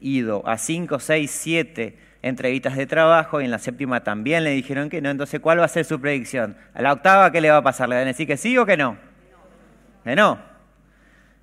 ido 0.00 0.46
a 0.48 0.56
5, 0.56 0.98
6, 0.98 1.30
7 1.30 1.98
entrevistas 2.22 2.76
de 2.76 2.86
trabajo 2.86 3.40
y 3.40 3.44
en 3.44 3.50
la 3.50 3.58
séptima 3.58 4.02
también 4.02 4.44
le 4.44 4.50
dijeron 4.50 4.90
que 4.90 5.00
no, 5.00 5.10
entonces 5.10 5.40
¿cuál 5.40 5.60
va 5.60 5.64
a 5.64 5.68
ser 5.68 5.84
su 5.84 6.00
predicción? 6.00 6.56
A 6.74 6.82
la 6.82 6.92
octava, 6.92 7.32
¿qué 7.32 7.40
le 7.40 7.50
va 7.50 7.58
a 7.58 7.62
pasar? 7.62 7.88
¿Le 7.88 7.96
van 7.96 8.04
a 8.04 8.06
decir 8.06 8.26
que 8.26 8.36
sí 8.36 8.56
o 8.58 8.66
que 8.66 8.76
no? 8.76 8.98
Que 10.04 10.14
no. 10.14 10.38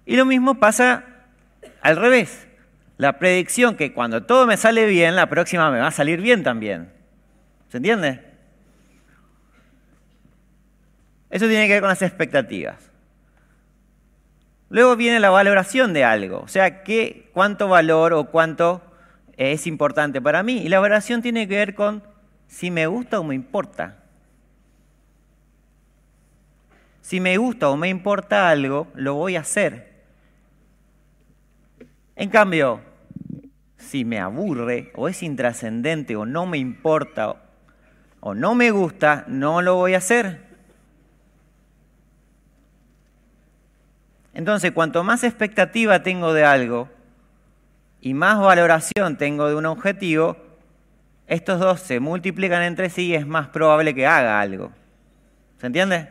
Y 0.05 0.15
lo 0.15 0.25
mismo 0.25 0.59
pasa 0.59 1.03
al 1.81 1.97
revés 1.97 2.47
la 2.97 3.19
predicción 3.19 3.75
que 3.75 3.93
cuando 3.93 4.23
todo 4.23 4.47
me 4.47 4.57
sale 4.57 4.87
bien, 4.87 5.15
la 5.15 5.27
próxima 5.27 5.69
me 5.71 5.79
va 5.79 5.87
a 5.87 5.91
salir 5.91 6.21
bien 6.21 6.43
también. 6.43 6.96
¿Se 7.69 7.77
entiende? 7.77 8.23
Eso 11.29 11.47
tiene 11.47 11.67
que 11.67 11.73
ver 11.73 11.81
con 11.81 11.89
las 11.89 12.01
expectativas. 12.01 12.91
Luego 14.69 14.95
viene 14.95 15.19
la 15.19 15.29
valoración 15.29 15.93
de 15.93 16.03
algo, 16.03 16.39
o 16.39 16.47
sea, 16.47 16.83
¿qué, 16.83 17.29
cuánto 17.33 17.67
valor 17.67 18.13
o 18.13 18.25
cuánto 18.25 18.81
es 19.37 19.67
importante 19.67 20.19
para 20.19 20.43
mí. 20.43 20.57
Y 20.57 20.69
la 20.69 20.79
valoración 20.79 21.21
tiene 21.21 21.47
que 21.47 21.55
ver 21.55 21.75
con 21.75 22.03
si 22.47 22.71
me 22.71 22.87
gusta 22.87 23.19
o 23.19 23.23
me 23.23 23.35
importa. 23.35 24.03
Si 27.01 27.21
me 27.21 27.37
gusta 27.37 27.69
o 27.69 27.77
me 27.77 27.87
importa 27.87 28.49
algo, 28.49 28.87
lo 28.95 29.13
voy 29.13 29.37
a 29.37 29.41
hacer. 29.41 29.95
En 32.15 32.29
cambio, 32.29 32.81
si 33.77 34.03
me 34.03 34.19
aburre 34.19 34.91
o 34.95 35.07
es 35.07 35.23
intrascendente 35.23 36.15
o 36.15 36.25
no 36.25 36.45
me 36.47 36.57
importa 36.57 37.43
o 38.27 38.35
no 38.35 38.55
me 38.55 38.71
gusta, 38.71 39.23
no 39.27 39.61
lo 39.61 39.75
voy 39.75 39.93
a 39.93 39.99
hacer. 39.99 40.41
Entonces, 44.33 44.73
cuanto 44.73 45.01
más 45.05 45.23
expectativa 45.23 46.03
tengo 46.03 46.33
de 46.33 46.43
algo 46.43 46.89
y 48.01 48.13
más 48.13 48.37
valoración 48.41 49.17
tengo 49.17 49.47
de 49.47 49.55
un 49.55 49.65
objetivo, 49.65 50.35
estos 51.25 51.61
dos 51.61 51.79
se 51.79 52.01
multiplican 52.01 52.63
entre 52.63 52.89
sí 52.89 53.07
y 53.07 53.15
es 53.15 53.25
más 53.25 53.47
probable 53.47 53.95
que 53.95 54.05
haga 54.05 54.41
algo. 54.41 54.71
¿Se 55.59 55.67
entiende? 55.67 56.09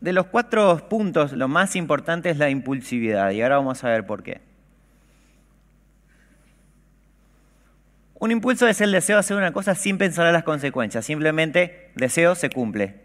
de 0.00 0.12
los 0.12 0.26
cuatro 0.26 0.88
puntos, 0.88 1.30
lo 1.30 1.46
más 1.46 1.76
importante 1.76 2.28
es 2.28 2.36
la 2.36 2.50
impulsividad, 2.50 3.30
y 3.30 3.40
ahora 3.40 3.58
vamos 3.58 3.84
a 3.84 3.88
ver 3.88 4.04
por 4.04 4.24
qué. 4.24 4.51
Un 8.22 8.30
impulso 8.30 8.68
es 8.68 8.80
el 8.80 8.92
deseo 8.92 9.16
de 9.16 9.20
hacer 9.20 9.36
una 9.36 9.52
cosa 9.52 9.74
sin 9.74 9.98
pensar 9.98 10.28
en 10.28 10.32
las 10.32 10.44
consecuencias, 10.44 11.04
simplemente 11.04 11.90
deseo 11.96 12.36
se 12.36 12.50
cumple. 12.50 13.00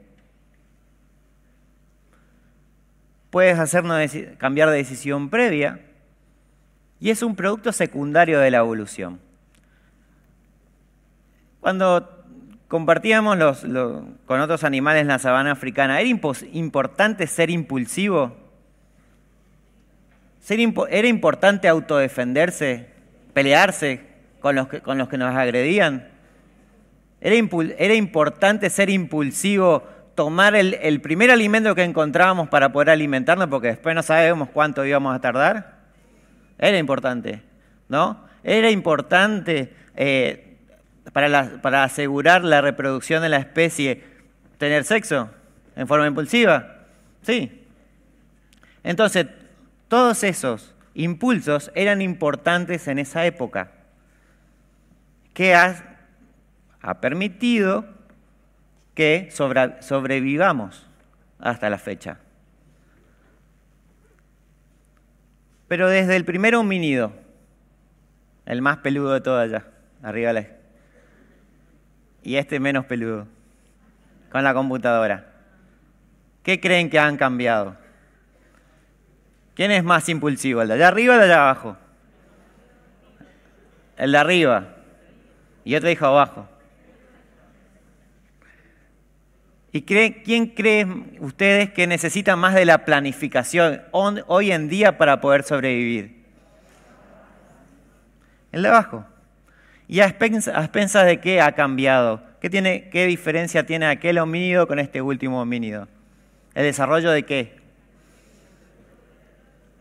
Puedes 3.32 3.58
hacernos 3.58 4.00
cambiar 4.38 4.70
de 4.70 4.78
decisión 4.78 5.32
previa 5.32 5.80
y 7.00 7.10
es 7.10 7.24
un 7.24 7.36
producto 7.36 7.72
secundario 7.72 8.40
de 8.40 8.52
la 8.52 8.60
evolución. 8.60 9.20
Cuando 11.62 12.24
compartíamos 12.68 13.66
con 14.28 14.40
otros 14.40 14.64
animales 14.64 15.02
en 15.02 15.08
la 15.08 15.18
sabana 15.18 15.54
africana, 15.54 16.00
¿era 16.00 16.10
importante 16.52 17.26
ser 17.26 17.50
impulsivo? 17.50 18.38
¿Era 20.48 21.08
importante 21.08 21.68
autodefenderse, 21.68 22.92
pelearse, 23.34 24.07
con 24.40 24.56
los 24.56 24.68
que, 24.68 24.82
con 24.82 24.98
los 24.98 25.10
que 25.10 25.18
nos 25.18 25.36
agredían. 25.36 26.08
Era, 27.20 27.36
era 27.78 27.94
importante 27.96 28.70
ser 28.70 28.90
impulsivo, 28.90 29.84
tomar 30.16 30.56
el, 30.56 30.76
el, 30.76 31.02
primer 31.02 31.32
alimento 31.32 31.76
que 31.76 31.84
encontrábamos 31.84 32.50
para 32.50 32.72
poder 32.72 32.90
alimentarnos, 32.92 33.48
porque 33.48 33.68
después 33.68 33.96
no 33.96 34.04
sabemos 34.04 34.50
cuánto 34.50 34.86
íbamos 34.86 35.16
a 35.16 35.20
tardar. 35.20 35.78
Era 36.58 36.78
importante, 36.78 37.42
¿no? 37.90 38.26
Era 38.44 38.70
importante 38.70 39.74
eh, 39.96 40.58
para, 41.14 41.62
para 41.62 41.84
asegurar 41.84 42.44
la 42.44 42.62
reproducción 42.62 43.22
de 43.22 43.30
la 43.30 43.38
especie 43.38 44.04
tener 44.58 44.84
sexo 44.84 45.30
en 45.76 45.88
forma 45.88 46.08
impulsiva. 46.08 46.78
Sí. 47.22 47.64
Entonces, 48.84 49.28
todos 49.88 50.24
esos 50.24 50.74
impulsos 50.94 51.72
eran 51.76 52.02
importantes 52.02 52.88
en 52.88 53.00
esa 53.00 53.26
época 53.26 53.72
que 55.38 55.54
ha, 55.54 55.84
permitido 57.00 57.86
que 58.96 59.30
sobrevivamos 59.30 60.88
hasta 61.38 61.70
la 61.70 61.78
fecha. 61.78 62.18
Pero 65.68 65.90
desde 65.90 66.16
el 66.16 66.26
primer 66.26 66.56
homínido, 66.56 67.14
el 68.48 68.64
más 68.64 68.78
peludo 68.78 69.14
de 69.14 69.22
todo 69.22 69.38
allá, 69.38 69.68
arriba 70.02 70.34
la... 70.34 70.48
Y 72.24 72.38
este 72.38 72.60
menos 72.60 72.86
peludo, 72.86 73.28
con 74.32 74.44
la 74.44 74.56
computadora. 74.56 75.34
¿Qué 76.42 76.60
creen 76.60 76.90
que 76.90 76.98
han 76.98 77.16
cambiado? 77.16 77.78
¿Quién 79.54 79.70
es 79.70 79.84
más 79.84 80.10
impulsivo, 80.10 80.64
el 80.64 80.70
de 80.70 80.74
allá 80.74 80.88
arriba 80.88 81.14
o 81.14 81.18
el 81.18 81.28
de 81.28 81.32
allá 81.32 81.44
abajo? 81.44 81.78
El 83.98 84.12
de 84.14 84.18
arriba 84.18 84.74
y 85.68 85.76
otro 85.76 85.90
dijo 85.90 86.06
abajo. 86.06 86.48
¿Y 89.74 89.82
quién 89.82 90.48
creen 90.48 91.18
ustedes 91.20 91.72
que 91.72 91.88
necesita 91.88 92.38
más 92.38 92.56
de 92.56 92.64
la 92.64 92.86
planificación 92.86 93.82
hoy 93.92 94.54
en 94.54 94.70
día 94.70 94.98
para 94.98 95.20
poder 95.20 95.44
sobrevivir? 95.44 96.24
El 98.54 98.62
de 98.62 98.70
abajo. 98.70 99.06
¿Y 99.90 100.00
a 100.00 100.06
expensas, 100.06 101.06
de 101.06 101.20
qué 101.20 101.42
ha 101.42 101.52
cambiado? 101.52 102.24
¿Qué, 102.40 102.50
tiene, 102.50 102.88
¿Qué 102.90 103.06
diferencia 103.06 103.66
tiene 103.66 103.88
aquel 103.88 104.20
homínido 104.20 104.70
con 104.70 104.80
este 104.80 105.02
último 105.02 105.42
homínido? 105.42 105.90
¿El 106.56 106.64
desarrollo 106.64 107.12
de 107.12 107.24
qué? 107.24 107.58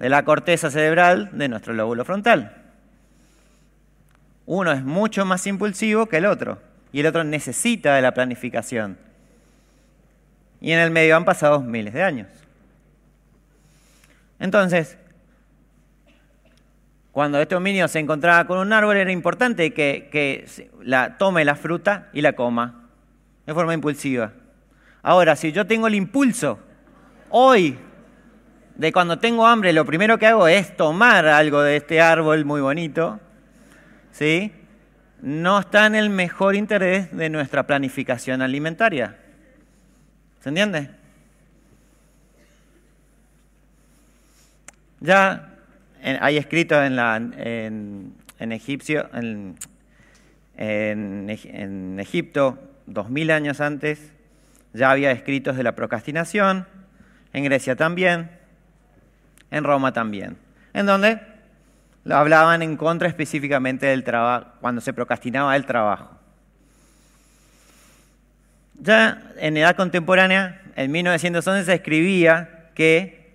De 0.00 0.08
la 0.08 0.24
corteza 0.24 0.68
cerebral 0.68 1.30
de 1.32 1.46
nuestro 1.46 1.74
lóbulo 1.74 2.04
frontal. 2.04 2.65
Uno 4.46 4.72
es 4.72 4.82
mucho 4.82 5.24
más 5.24 5.46
impulsivo 5.46 6.06
que 6.06 6.18
el 6.18 6.26
otro 6.26 6.58
y 6.92 7.00
el 7.00 7.06
otro 7.06 7.24
necesita 7.24 7.94
de 7.96 8.02
la 8.02 8.14
planificación. 8.14 8.96
Y 10.60 10.72
en 10.72 10.78
el 10.78 10.90
medio 10.90 11.16
han 11.16 11.24
pasado 11.24 11.60
miles 11.60 11.92
de 11.92 12.02
años. 12.02 12.28
Entonces, 14.38 14.96
cuando 17.12 17.40
este 17.40 17.56
hominio 17.56 17.88
se 17.88 17.98
encontraba 17.98 18.46
con 18.46 18.58
un 18.58 18.72
árbol 18.72 18.96
era 18.96 19.10
importante 19.10 19.72
que, 19.72 20.08
que 20.12 20.46
la, 20.82 21.18
tome 21.18 21.44
la 21.44 21.56
fruta 21.56 22.08
y 22.12 22.20
la 22.20 22.34
coma 22.34 22.88
de 23.46 23.54
forma 23.54 23.74
impulsiva. 23.74 24.32
Ahora, 25.02 25.34
si 25.36 25.52
yo 25.52 25.66
tengo 25.66 25.86
el 25.86 25.94
impulso 25.94 26.58
hoy 27.30 27.78
de 28.74 28.92
cuando 28.92 29.18
tengo 29.18 29.46
hambre, 29.46 29.72
lo 29.72 29.84
primero 29.84 30.18
que 30.18 30.26
hago 30.26 30.46
es 30.46 30.76
tomar 30.76 31.26
algo 31.26 31.62
de 31.62 31.76
este 31.76 32.00
árbol 32.00 32.44
muy 32.44 32.60
bonito, 32.60 33.18
¿sí? 34.16 34.50
no 35.20 35.58
está 35.58 35.86
en 35.86 35.94
el 35.94 36.08
mejor 36.08 36.54
interés 36.56 37.14
de 37.14 37.28
nuestra 37.28 37.66
planificación 37.66 38.40
alimentaria. 38.42 39.16
¿Se 40.40 40.48
entiende? 40.48 40.90
Ya 45.00 45.54
hay 46.20 46.38
escrito 46.38 46.82
en, 46.82 46.96
la, 46.96 47.16
en, 47.16 48.12
egipcio, 48.38 49.08
en, 49.12 49.56
Egipto, 52.00 52.58
dos 52.86 53.10
mil 53.10 53.30
años 53.30 53.60
antes, 53.60 54.12
ya 54.72 54.90
había 54.90 55.10
escritos 55.10 55.56
de 55.56 55.62
la 55.62 55.74
procrastinación, 55.74 56.66
en 57.34 57.44
Grecia 57.44 57.76
también, 57.76 58.30
en 59.50 59.64
Roma 59.64 59.92
también, 59.92 60.38
en 60.72 60.86
donde 60.86 61.35
hablaban 62.10 62.62
en 62.62 62.76
contra 62.76 63.08
específicamente 63.08 63.86
del 63.86 64.04
trabajo, 64.04 64.46
cuando 64.60 64.80
se 64.80 64.92
procrastinaba 64.92 65.56
el 65.56 65.66
trabajo. 65.66 66.10
Ya 68.80 69.22
en 69.38 69.56
edad 69.56 69.74
contemporánea, 69.74 70.60
en 70.76 70.92
1911 70.92 71.64
se 71.64 71.74
escribía 71.74 72.70
que 72.74 73.32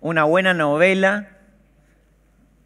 una 0.00 0.24
buena 0.24 0.52
novela, 0.52 1.28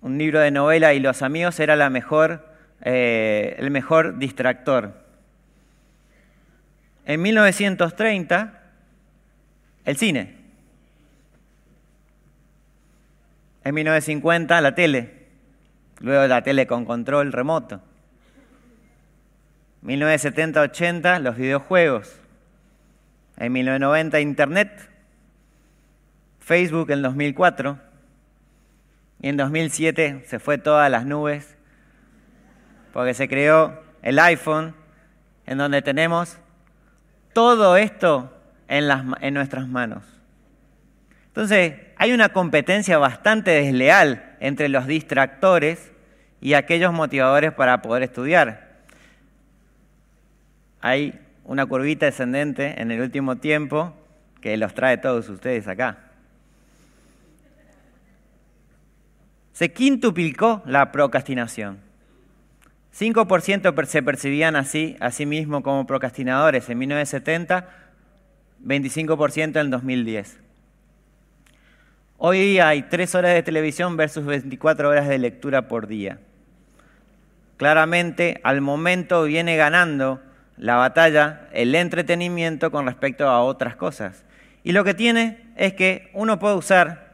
un 0.01 0.19
libro 0.19 0.41
de 0.41 0.51
novela 0.51 0.95
y 0.95 1.01
los 1.01 1.23
amigos 1.23 1.61
era 1.61 1.77
la 1.77 1.91
mejor, 1.91 2.49
eh, 2.83 3.55
el 3.59 3.71
mejor 3.71 4.19
distractor. 4.19 4.95
En 7.05 7.23
1930, 7.23 8.61
el 9.85 9.97
cine. 9.97 10.38
En 13.65 13.75
1950 13.75 14.61
la 14.61 14.75
tele, 14.75 15.27
luego 16.01 16.27
la 16.27 16.43
tele 16.43 16.67
con 16.67 16.85
control 16.85 17.33
remoto. 17.33 17.81
1970-80 19.85 21.21
los 21.21 21.37
videojuegos. 21.37 22.21
En 23.37 23.53
1990 23.53 24.21
Internet. 24.21 24.91
Facebook 26.41 26.91
en 26.91 27.03
2004. 27.03 27.79
Y 29.21 29.29
en 29.29 29.37
2007 29.37 30.25
se 30.27 30.39
fue 30.39 30.59
todas 30.59 30.91
las 30.91 31.05
nubes 31.05 31.57
porque 32.93 33.15
se 33.15 33.29
creó 33.29 33.81
el 34.03 34.19
iPhone 34.19 34.75
en 35.47 35.59
donde 35.59 35.83
tenemos 35.83 36.39
todo 37.33 37.77
esto 37.77 38.33
en, 38.67 38.89
en 39.21 39.35
nuestras 39.35 39.69
manos. 39.69 40.05
Entonces, 41.29 41.75
hay 41.99 42.13
una 42.13 42.29
competencia 42.29 42.97
bastante 42.97 43.51
desleal 43.51 44.37
entre 44.39 44.69
los 44.69 44.87
distractores 44.87 45.91
y 46.41 46.55
aquellos 46.55 46.93
motivadores 46.93 47.53
para 47.53 47.83
poder 47.83 48.05
estudiar. 48.05 48.69
Hay 50.81 51.19
una 51.45 51.67
curvita 51.67 52.07
descendente 52.07 52.81
en 52.81 52.93
el 52.93 53.01
último 53.01 53.37
tiempo 53.37 53.95
que 54.41 54.57
los 54.57 54.75
trae 54.75 54.99
todos 54.99 55.29
ustedes 55.29 55.67
acá. 55.67 55.99
Se 59.53 59.73
quintuplicó 59.73 60.63
la 60.67 60.93
procrastinación. 60.93 61.81
5% 62.97 63.87
se 63.87 64.03
percibían 64.05 64.55
así 64.55 64.97
a 65.01 65.11
sí 65.11 65.27
mismos 65.27 65.63
como 65.63 65.85
procrastinadores 65.85 66.69
en 66.69 66.79
1970, 66.79 67.69
25% 68.65 69.61
en 69.61 69.71
2010. 69.71 70.48
Hoy 72.21 72.41
día 72.41 72.67
hay 72.67 72.83
tres 72.83 73.15
horas 73.15 73.33
de 73.33 73.45
televisión 73.45 73.97
versus 73.97 74.27
24 74.27 74.89
horas 74.89 75.07
de 75.07 75.19
lectura 75.19 75.69
por 75.69 75.87
día. 75.87 76.19
Claramente, 77.57 78.41
al 78.43 78.61
momento 78.61 79.23
viene 79.23 79.57
ganando 79.57 80.21
la 80.57 80.75
batalla 80.75 81.49
el 81.53 81.77
entretenimiento 81.77 82.73
con 82.73 82.87
respecto 82.87 83.29
a 83.29 83.45
otras 83.45 83.77
cosas. 83.77 84.25
Y 84.65 84.73
lo 84.73 84.83
que 84.83 84.95
tiene 84.95 85.53
es 85.55 85.75
que 85.75 86.11
uno 86.13 86.41
puede 86.41 86.57
usar 86.57 87.13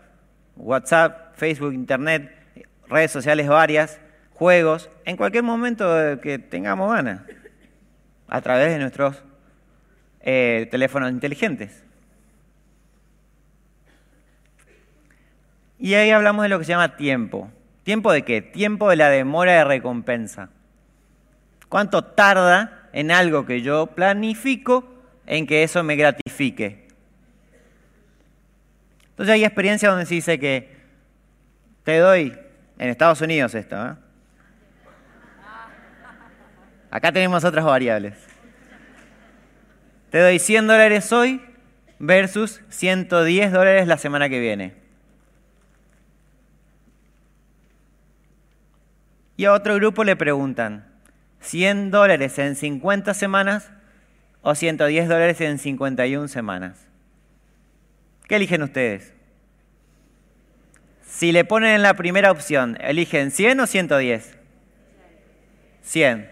WhatsApp, 0.56 1.36
Facebook, 1.36 1.74
Internet, 1.74 2.34
redes 2.88 3.10
sociales 3.10 3.46
varias, 3.46 4.00
juegos, 4.32 4.88
en 5.04 5.18
cualquier 5.18 5.44
momento 5.44 5.84
que 6.22 6.38
tengamos 6.38 6.90
ganas, 6.90 7.20
a 8.26 8.40
través 8.40 8.72
de 8.72 8.78
nuestros 8.78 9.22
eh, 10.22 10.66
teléfonos 10.70 11.10
inteligentes. 11.10 11.83
Y 15.84 15.92
ahí 15.96 16.10
hablamos 16.12 16.44
de 16.44 16.48
lo 16.48 16.58
que 16.58 16.64
se 16.64 16.72
llama 16.72 16.96
tiempo. 16.96 17.50
¿Tiempo 17.82 18.10
de 18.10 18.22
qué? 18.22 18.40
Tiempo 18.40 18.88
de 18.88 18.96
la 18.96 19.10
demora 19.10 19.52
de 19.52 19.64
recompensa. 19.64 20.48
¿Cuánto 21.68 22.02
tarda 22.02 22.88
en 22.94 23.10
algo 23.10 23.44
que 23.44 23.60
yo 23.60 23.88
planifico 23.88 24.90
en 25.26 25.46
que 25.46 25.62
eso 25.62 25.82
me 25.82 25.96
gratifique? 25.96 26.88
Entonces 29.10 29.34
hay 29.34 29.44
experiencias 29.44 29.92
donde 29.92 30.06
se 30.06 30.14
dice 30.14 30.38
que 30.38 30.74
te 31.82 31.98
doy, 31.98 32.34
en 32.78 32.88
Estados 32.88 33.20
Unidos 33.20 33.54
esto, 33.54 33.76
¿eh? 33.76 33.94
acá 36.90 37.12
tenemos 37.12 37.44
otras 37.44 37.62
variables. 37.66 38.14
Te 40.08 40.18
doy 40.18 40.38
100 40.38 40.66
dólares 40.66 41.12
hoy 41.12 41.42
versus 41.98 42.62
110 42.70 43.52
dólares 43.52 43.86
la 43.86 43.98
semana 43.98 44.30
que 44.30 44.40
viene. 44.40 44.83
Y 49.36 49.46
a 49.46 49.52
otro 49.52 49.74
grupo 49.76 50.04
le 50.04 50.16
preguntan, 50.16 50.86
¿100 51.42 51.90
dólares 51.90 52.38
en 52.38 52.54
50 52.54 53.14
semanas 53.14 53.70
o 54.42 54.54
110 54.54 55.08
dólares 55.08 55.40
en 55.40 55.58
51 55.58 56.28
semanas? 56.28 56.86
¿Qué 58.28 58.36
eligen 58.36 58.62
ustedes? 58.62 59.12
Si 61.06 61.32
le 61.32 61.44
ponen 61.44 61.70
en 61.70 61.82
la 61.82 61.94
primera 61.94 62.30
opción, 62.30 62.76
¿eligen 62.80 63.30
100 63.30 63.60
o 63.60 63.66
110? 63.66 64.36
100. 65.82 66.30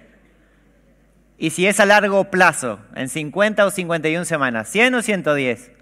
Y 1.38 1.50
si 1.50 1.66
es 1.66 1.80
a 1.80 1.86
largo 1.86 2.30
plazo, 2.30 2.80
en 2.94 3.08
50 3.08 3.66
o 3.66 3.70
51 3.70 4.24
semanas, 4.24 4.72
¿100 4.74 4.96
o 4.96 5.02
110? 5.02 5.72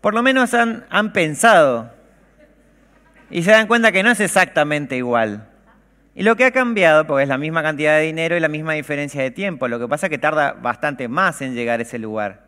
Por 0.00 0.14
lo 0.14 0.22
menos 0.22 0.52
han, 0.54 0.84
han 0.90 1.12
pensado 1.12 1.92
y 3.32 3.42
se 3.42 3.50
dan 3.50 3.66
cuenta 3.66 3.90
que 3.90 4.02
no 4.02 4.10
es 4.10 4.20
exactamente 4.20 4.94
igual. 4.94 5.48
Y 6.14 6.22
lo 6.22 6.36
que 6.36 6.44
ha 6.44 6.50
cambiado, 6.50 7.06
porque 7.06 7.22
es 7.22 7.28
la 7.30 7.38
misma 7.38 7.62
cantidad 7.62 7.96
de 7.96 8.02
dinero 8.02 8.36
y 8.36 8.40
la 8.40 8.48
misma 8.48 8.74
diferencia 8.74 9.22
de 9.22 9.30
tiempo, 9.30 9.68
lo 9.68 9.80
que 9.80 9.88
pasa 9.88 10.06
es 10.06 10.10
que 10.10 10.18
tarda 10.18 10.52
bastante 10.52 11.08
más 11.08 11.40
en 11.40 11.54
llegar 11.54 11.80
a 11.80 11.82
ese 11.82 11.98
lugar. 11.98 12.44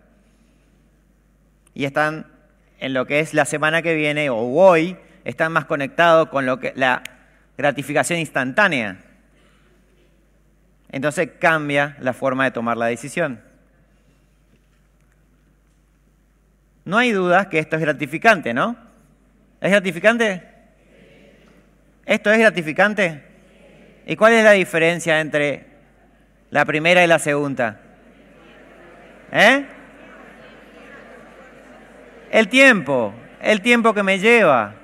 Y 1.73 1.87
están 1.87 2.27
en 2.79 2.93
lo 2.93 3.07
que 3.07 3.21
es 3.21 3.33
la 3.33 3.47
semana 3.47 3.81
que 3.81 3.95
viene 3.95 4.29
o 4.29 4.37
hoy, 4.37 4.99
están 5.25 5.53
más 5.53 5.65
conectados 5.65 6.29
con 6.29 6.45
lo 6.45 6.61
que, 6.61 6.75
la 6.77 7.03
gratificación 7.57 8.19
instantánea. 8.19 8.99
Entonces 10.93 11.31
cambia 11.39 11.97
la 11.99 12.13
forma 12.13 12.45
de 12.45 12.51
tomar 12.51 12.77
la 12.77 12.87
decisión. 12.87 13.41
No 16.85 16.99
hay 16.99 17.13
dudas 17.13 17.47
que 17.47 17.59
esto 17.59 17.77
es 17.77 17.83
gratificante, 17.83 18.53
¿no? 18.53 18.77
¿Es 19.63 19.71
gratificante? 19.71 20.54
¿Esto 22.07 22.31
es 22.31 22.39
gratificante? 22.39 23.23
¿Y 24.07 24.17
cuál 24.17 24.35
es 24.35 24.45
la 24.45 24.53
diferencia 24.53 25.21
entre 25.21 25.65
la 26.51 26.65
primera 26.65 27.03
y 27.03 27.07
la 27.07 27.19
segunda? 27.19 27.81
¿Eh? 29.33 29.65
El 32.31 32.49
tiempo, 32.49 33.15
el 33.41 33.63
tiempo 33.63 33.95
que 33.95 34.03
me 34.03 34.19
lleva. 34.19 34.75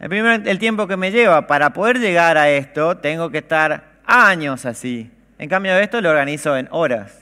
El, 0.00 0.08
primer, 0.08 0.48
el 0.48 0.58
tiempo 0.58 0.86
que 0.88 0.96
me 0.96 1.12
lleva 1.12 1.46
para 1.46 1.70
poder 1.72 2.00
llegar 2.00 2.36
a 2.36 2.50
esto, 2.50 2.96
tengo 2.96 3.30
que 3.30 3.38
estar 3.38 3.84
años 4.06 4.66
así. 4.66 5.10
En 5.38 5.48
cambio, 5.48 5.76
esto 5.78 6.00
lo 6.00 6.10
organizo 6.10 6.56
en 6.56 6.68
horas. 6.70 7.16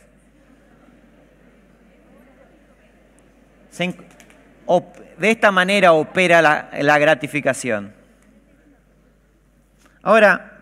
de 5.19 5.31
esta 5.31 5.53
manera 5.53 5.93
opera 5.93 6.43
la 6.43 6.99
gratificación. 6.99 7.98
Ahora, 10.03 10.53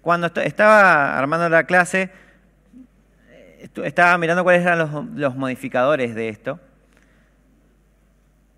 cuando 0.00 0.26
estaba 0.40 1.18
armando 1.18 1.48
la 1.48 1.64
clase, 1.64 2.10
estaba 3.84 4.16
mirando 4.18 4.42
cuáles 4.42 4.62
eran 4.62 4.78
los, 5.14 5.36
modificadores 5.36 6.14
de 6.14 6.28
esto. 6.28 6.60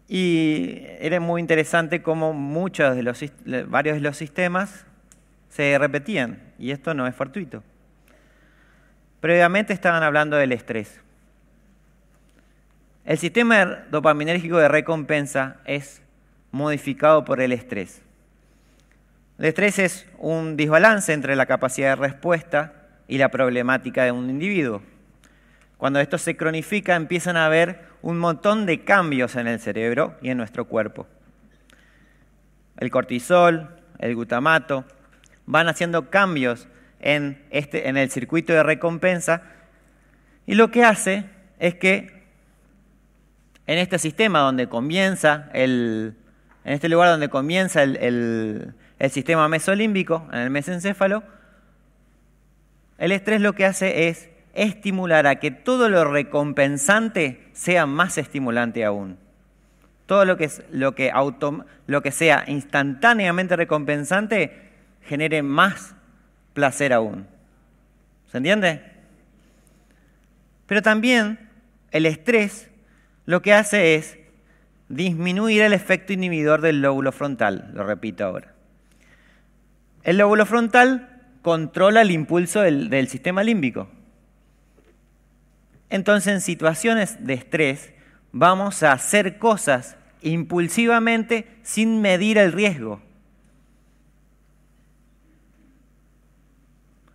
Y 0.08 0.82
era 1.00 1.20
muy 1.20 1.40
interesante 1.40 2.02
cómo 2.02 2.32
muchos 2.32 2.96
de 2.96 3.02
los, 3.02 3.24
varios 3.68 3.96
de 3.96 4.00
los 4.00 4.16
sistemas 4.16 4.84
se 5.48 5.76
repetían, 5.78 6.40
y 6.58 6.70
esto 6.70 6.94
no 6.94 7.06
es 7.06 7.14
fortuito. 7.14 7.62
Previamente 9.20 9.72
estaban 9.72 10.02
hablando 10.02 10.36
del 10.36 10.52
estrés. 10.52 11.00
El 13.04 13.18
sistema 13.18 13.66
dopaminérgico 13.90 14.58
de 14.58 14.68
recompensa 14.68 15.56
es 15.64 16.02
modificado 16.52 17.24
por 17.24 17.40
el 17.40 17.52
estrés. 17.52 18.02
El 19.40 19.46
estrés 19.46 19.79
es 19.79 20.07
un 20.18 20.59
desbalance 20.59 21.14
entre 21.14 21.35
la 21.35 21.46
capacidad 21.46 21.96
de 21.96 21.96
respuesta 21.96 22.74
y 23.09 23.16
la 23.16 23.31
problemática 23.31 24.05
de 24.05 24.12
un 24.12 24.29
individuo. 24.29 24.83
Cuando 25.79 25.98
esto 25.98 26.18
se 26.18 26.37
cronifica 26.37 26.94
empiezan 26.94 27.38
a 27.38 27.46
haber 27.46 27.81
un 28.03 28.18
montón 28.18 28.66
de 28.66 28.85
cambios 28.85 29.37
en 29.37 29.46
el 29.46 29.59
cerebro 29.59 30.14
y 30.20 30.29
en 30.29 30.37
nuestro 30.37 30.66
cuerpo. 30.66 31.07
El 32.76 32.90
cortisol, 32.90 33.70
el 33.98 34.14
glutamato, 34.14 34.85
van 35.46 35.70
haciendo 35.70 36.11
cambios 36.11 36.68
en, 37.00 37.42
este, 37.48 37.88
el 37.88 38.11
circuito 38.11 38.53
de 38.53 38.62
recompensa 38.62 39.40
y 40.44 40.55
lo 40.55 40.70
que 40.70 40.85
hace 40.85 41.24
es 41.59 41.76
que 41.76 42.24
en 43.66 43.79
este 43.79 43.98
sistema 43.98 44.40
donde 44.40 44.68
comienza 44.68 45.48
el, 45.55 46.14
en 46.62 46.74
este 46.74 46.90
lugar 46.90 47.09
donde 47.09 47.31
comienza 47.31 47.83
el 47.83 48.74
sistema 49.08 49.48
mesolímbico, 49.48 50.28
en 50.30 50.40
el 50.40 50.50
mesencéfalo, 50.50 51.22
el 52.98 53.12
estrés 53.12 53.40
lo 53.40 53.54
que 53.54 53.64
hace 53.64 54.08
es 54.08 54.28
estimular 54.52 55.26
a 55.26 55.36
que 55.36 55.50
todo 55.50 55.88
lo 55.88 56.04
recompensante 56.04 57.48
sea 57.54 57.86
más 57.86 58.18
estimulante 58.18 58.84
aún. 58.84 59.16
Todo 60.04 60.26
lo 60.26 60.36
que, 60.36 60.50
lo 60.70 60.94
que, 60.94 61.10
lo 61.86 62.02
que 62.02 62.12
sea 62.12 62.44
instantáneamente 62.46 63.56
recompensante 63.56 64.70
genere 65.02 65.42
más 65.42 65.94
placer 66.52 66.92
aún. 66.92 67.26
¿Se 68.30 68.36
entiende? 68.36 68.82
Pero 70.66 70.82
también 70.82 71.48
el 71.90 72.04
estrés 72.04 72.68
lo 73.24 73.40
que 73.40 73.54
hace 73.54 73.94
es 73.94 74.18
disminuir 74.88 75.62
el 75.62 75.72
efecto 75.72 76.12
inhibidor 76.12 76.60
del 76.60 76.82
lóbulo 76.82 77.12
frontal, 77.12 77.70
lo 77.72 77.84
repito 77.84 78.24
ahora. 78.24 78.52
El 80.02 80.18
lóbulo 80.18 80.46
frontal 80.46 81.20
controla 81.42 82.02
el 82.02 82.10
impulso 82.10 82.60
del, 82.60 83.08
sistema 83.08 83.42
límbico. 83.42 83.88
Entonces, 85.88 86.34
en 86.34 86.40
situaciones 86.40 87.24
de 87.24 87.34
estrés, 87.34 87.92
vamos 88.32 88.82
a 88.82 88.92
hacer 88.92 89.38
cosas 89.38 89.96
impulsivamente 90.22 91.48
sin 91.62 92.00
medir 92.00 92.38
el 92.38 92.52
riesgo. 92.52 93.02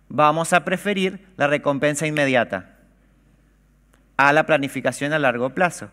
Vamos 0.08 0.52
a 0.52 0.64
preferir 0.64 1.26
la 1.36 1.46
recompensa 1.46 2.06
inmediata 2.06 2.76
a 4.16 4.32
la 4.32 4.46
planificación 4.46 5.12
a 5.12 5.18
largo 5.18 5.50
plazo. 5.50 5.90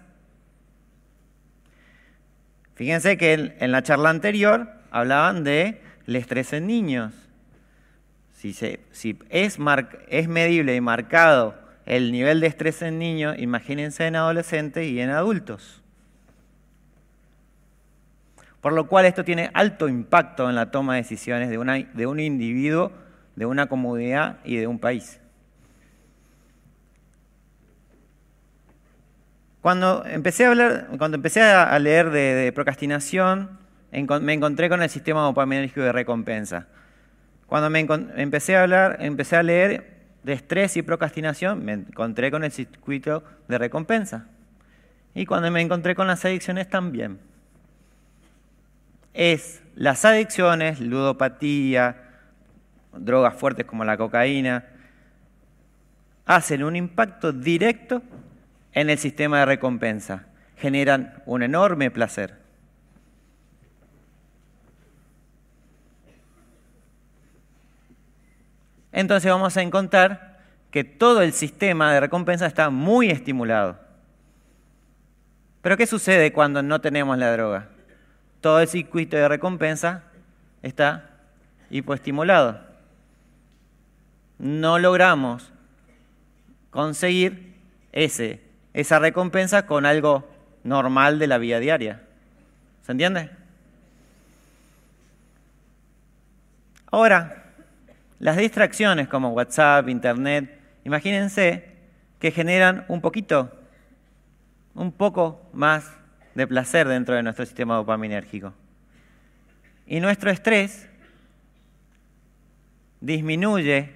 Fíjense 2.75 3.17
que 3.17 3.55
en 3.59 3.71
la 3.71 3.83
charla 3.83 4.09
anterior 4.09 4.69
hablaban 4.91 5.43
de 5.43 5.81
el 6.07 6.15
estrés 6.15 6.53
en 6.53 6.67
niños. 6.67 7.13
Si, 8.33 8.49
es, 9.29 9.57
es 10.09 10.27
medible 10.27 10.75
y 10.75 10.81
marcado 10.81 11.55
el 11.85 12.11
nivel 12.11 12.41
de 12.41 12.47
estrés 12.47 12.81
en 12.81 12.99
niños, 12.99 13.37
imagínense 13.39 14.05
en 14.05 14.15
adolescentes 14.15 14.85
y 14.85 14.99
en 14.99 15.09
adultos. 15.09 15.81
Por 18.59 18.73
lo 18.73 18.87
cual 18.87 19.05
esto 19.05 19.23
tiene 19.23 19.49
alto 19.53 19.89
impacto 19.89 20.49
en 20.49 20.55
la 20.55 20.71
toma 20.71 20.95
de 20.95 21.01
decisiones 21.01 21.49
de, 21.49 21.57
una, 21.57 21.75
de 21.75 22.07
un 22.07 22.19
individuo, 22.19 22.91
de 23.35 23.45
una 23.45 23.67
comunidad 23.67 24.39
y 24.45 24.57
de 24.57 24.67
un 24.67 24.79
país. 24.79 25.19
Cuando 29.61 30.05
empecé 30.05 30.45
a 30.45 30.49
hablar, 30.49 30.87
cuando 30.97 31.15
empecé 31.15 31.41
a 31.41 31.77
leer 31.79 32.09
de 32.09 32.51
procrastinación, 32.53 33.62
me 33.93 34.33
encontré 34.33 34.69
con 34.69 34.81
el 34.81 34.89
sistema 34.89 35.21
dopaminérgico 35.21 35.81
de 35.81 35.91
recompensa. 35.91 36.67
Cuando 37.47 37.69
me 37.69 37.79
empecé 38.15 38.55
a 38.55 38.63
hablar, 38.63 38.97
empecé 38.99 39.35
a 39.35 39.43
leer 39.43 39.93
de 40.23 40.33
estrés 40.33 40.75
y 40.77 40.81
procrastinación, 40.81 41.63
me 41.63 41.73
encontré 41.73 42.31
con 42.31 42.43
el 42.43 42.51
circuito 42.51 43.23
de 43.47 43.57
recompensa. 43.57 44.25
Y 45.13 45.25
cuando 45.25 45.51
me 45.51 45.61
encontré 45.61 45.95
con 45.95 46.07
las 46.07 46.25
adicciones 46.25 46.69
también. 46.69 47.19
Es 49.13 49.61
las 49.75 50.05
adicciones, 50.05 50.79
ludopatía, 50.79 51.97
drogas 52.97 53.35
fuertes 53.35 53.65
como 53.65 53.85
la 53.85 53.97
cocaína, 53.97 54.65
hacen 56.25 56.63
un 56.63 56.75
impacto 56.75 57.31
directo 57.31 58.01
en 58.71 58.89
el 58.89 58.97
sistema 58.97 59.39
de 59.39 59.45
recompensa. 59.45 60.25
Generan 60.57 61.21
un 61.25 61.43
enorme 61.43 61.91
placer. 61.91 62.42
Entonces 68.93 69.29
vamos 69.29 69.57
a 69.57 69.61
encontrar 69.63 70.39
que 70.71 70.83
todo 70.83 71.21
el 71.21 71.33
sistema 71.33 71.91
de 71.91 71.99
recompensa 71.99 72.45
está 72.45 72.69
muy 72.69 73.09
estimulado. 73.09 73.77
Pero 75.61 75.77
¿qué 75.77 75.87
sucede 75.87 76.31
cuando 76.31 76.61
no 76.61 76.79
tenemos 76.79 77.17
la 77.17 77.31
droga? 77.31 77.67
Todo 78.39 78.59
el 78.59 78.67
circuito 78.67 79.17
de 79.17 79.27
recompensa 79.27 80.03
está 80.61 81.09
hipoestimulado. 81.69 82.61
No 84.37 84.77
logramos 84.77 85.51
conseguir 86.69 87.55
ese, 87.91 88.41
esa 88.73 88.99
recompensa 88.99 89.65
con 89.65 89.85
algo 89.85 90.29
normal 90.63 91.17
de 91.17 91.27
la 91.27 91.37
vida 91.37 91.59
diaria. 91.59 92.01
¿Se 92.83 92.91
entiende? 92.91 93.31
Ahora, 96.91 97.42
las 98.23 98.37
distracciones 98.37 99.09
como 99.09 99.31
WhatsApp, 99.31 99.89
Internet, 99.89 100.49
imagínense 100.85 101.65
que 102.19 102.31
generan 102.31 102.85
un 102.87 103.01
poquito, 103.01 103.51
un 104.75 104.93
poco 104.93 105.41
más 105.51 105.91
de 106.33 106.47
placer 106.47 106.87
dentro 106.87 107.15
de 107.15 107.23
nuestro 107.23 107.45
sistema 107.45 107.75
dopaminérgico. 107.75 108.53
Y 109.85 109.99
nuestro 109.99 110.31
estrés 110.31 110.87
disminuye 113.01 113.89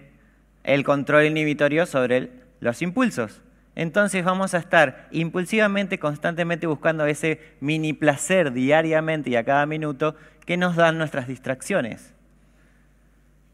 el 0.65 0.83
control 0.83 1.27
inhibitorio 1.27 1.85
sobre 1.85 2.29
los 2.59 2.81
impulsos. 2.81 3.41
Entonces 3.75 4.25
vamos 4.25 4.53
a 4.53 4.57
estar 4.57 5.07
impulsivamente, 5.11 5.99
constantemente 5.99 6.67
buscando 6.67 7.05
ese 7.05 7.39
mini 7.61 7.93
placer 7.93 8.51
diariamente 8.51 9.29
y 9.29 9.37
a 9.37 9.45
cada 9.45 9.65
minuto 9.65 10.17
que 10.45 10.57
nos 10.57 10.75
dan 10.75 10.97
nuestras 10.97 11.29
distracciones. 11.29 12.16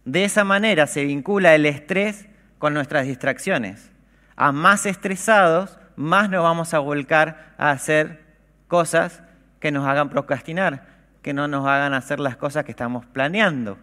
De 0.05 0.25
esa 0.25 0.43
manera 0.43 0.87
se 0.87 1.05
vincula 1.05 1.55
el 1.55 1.65
estrés 1.65 2.27
con 2.57 2.73
nuestras 2.73 3.07
distracciones. 3.07 3.89
A 4.35 4.51
más 4.51 4.85
estresados, 4.85 5.77
más 5.95 6.29
nos 6.29 6.43
vamos 6.43 6.73
a 6.73 6.79
volcar 6.79 7.53
a 7.57 7.71
hacer 7.71 8.23
cosas 8.67 9.21
que 9.59 9.71
nos 9.71 9.85
hagan 9.87 10.09
procrastinar, 10.09 10.87
que 11.21 11.33
no 11.33 11.47
nos 11.47 11.65
hagan 11.65 11.93
hacer 11.93 12.19
las 12.19 12.35
cosas 12.35 12.65
que 12.65 12.71
estamos 12.71 13.05
planeando. 13.05 13.77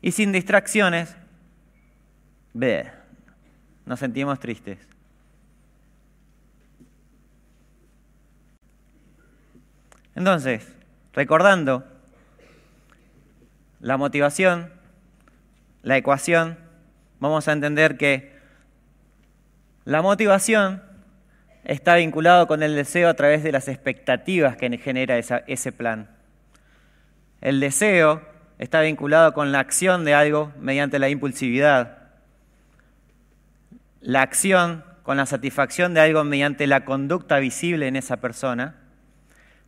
Y 0.00 0.12
sin 0.12 0.32
distracciones, 0.32 1.16
ve, 2.52 2.90
nos 3.84 4.00
sentimos 4.00 4.38
tristes. 4.38 4.78
Entonces, 10.14 10.74
recordando 11.14 11.84
la 13.80 13.96
motivación, 13.96 14.72
la 15.82 15.96
ecuación, 15.96 16.58
vamos 17.20 17.48
a 17.48 17.52
entender 17.52 17.96
que 17.96 18.34
la 19.84 20.00
motivación 20.00 20.82
está 21.64 21.96
vinculado 21.96 22.46
con 22.46 22.62
el 22.62 22.74
deseo 22.74 23.08
a 23.08 23.14
través 23.14 23.42
de 23.42 23.52
las 23.52 23.68
expectativas 23.68 24.56
que 24.56 24.78
genera 24.78 25.18
ese 25.18 25.72
plan. 25.72 26.08
El 27.40 27.60
deseo 27.60 28.22
está 28.58 28.80
vinculado 28.80 29.34
con 29.34 29.52
la 29.52 29.60
acción 29.60 30.04
de 30.04 30.14
algo 30.14 30.52
mediante 30.58 30.98
la 30.98 31.10
impulsividad. 31.10 31.98
La 34.00 34.22
acción 34.22 34.84
con 35.02 35.18
la 35.18 35.26
satisfacción 35.26 35.92
de 35.92 36.00
algo 36.00 36.24
mediante 36.24 36.66
la 36.66 36.86
conducta 36.86 37.38
visible 37.38 37.86
en 37.86 37.96
esa 37.96 38.18
persona. 38.18 38.76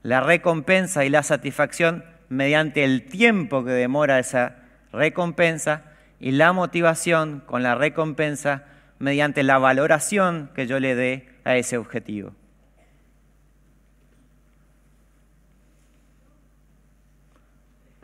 La 0.03 0.21
recompensa 0.21 1.05
y 1.05 1.11
la 1.11 1.23
satisfacción 1.23 2.05
mediante 2.29 2.85
el 2.85 3.07
tiempo 3.07 3.65
que 3.65 3.73
demora 3.73 4.19
esa 4.19 4.57
recompensa. 4.93 5.85
Y 6.19 6.33
la 6.33 6.53
motivación 6.53 7.43
con 7.45 7.63
la 7.63 7.75
recompensa 7.75 8.65
mediante 8.99 9.43
la 9.43 9.59
valoración 9.59 10.51
que 10.55 10.67
yo 10.67 10.81
le 10.81 10.95
dé 10.95 11.29
a 11.45 11.57
ese 11.57 11.77
objetivo. 11.77 12.33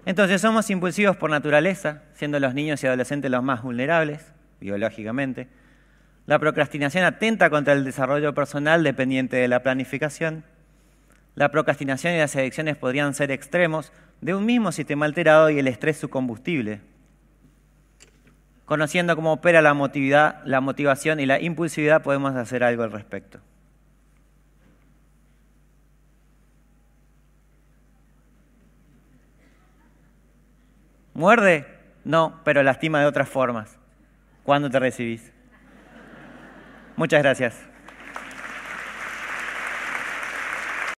Entonces 0.04 0.40
somos 0.40 0.68
impulsivos 0.70 1.16
por 1.16 1.30
naturaleza, 1.30 2.02
siendo 2.14 2.40
los 2.40 2.54
niños 2.54 2.82
y 2.82 2.86
adolescentes 2.86 3.30
los 3.30 3.42
más 3.42 3.62
vulnerables, 3.62 4.32
biológicamente. 4.60 5.48
La 6.26 6.38
procrastinación 6.38 7.04
atenta 7.04 7.50
contra 7.50 7.72
el 7.72 7.84
desarrollo 7.84 8.34
personal 8.34 8.82
dependiente 8.82 9.36
de 9.36 9.48
la 9.48 9.62
planificación. 9.62 10.44
La 11.34 11.50
procrastinación 11.50 12.14
y 12.14 12.18
las 12.18 12.36
adicciones 12.36 12.76
podrían 12.76 13.14
ser 13.14 13.30
extremos 13.30 13.92
de 14.20 14.34
un 14.34 14.44
mismo 14.44 14.70
sistema 14.70 15.06
alterado 15.06 15.50
y 15.50 15.58
el 15.58 15.68
estrés 15.68 15.96
su 15.96 16.10
combustible. 16.10 16.80
Conociendo 18.64 19.16
cómo 19.16 19.32
opera 19.32 19.60
la, 19.62 20.42
la 20.44 20.60
motivación 20.60 21.20
y 21.20 21.26
la 21.26 21.40
impulsividad, 21.40 22.02
podemos 22.02 22.34
hacer 22.36 22.62
algo 22.62 22.82
al 22.82 22.92
respecto. 22.92 23.40
¿Muerde? 31.14 31.66
No, 32.04 32.40
pero 32.44 32.62
lastima 32.62 33.00
de 33.00 33.06
otras 33.06 33.28
formas. 33.28 33.78
¿Cuándo 34.44 34.70
te 34.70 34.78
recibís? 34.78 35.32
Muchas 36.96 37.22
gracias. 37.22 37.71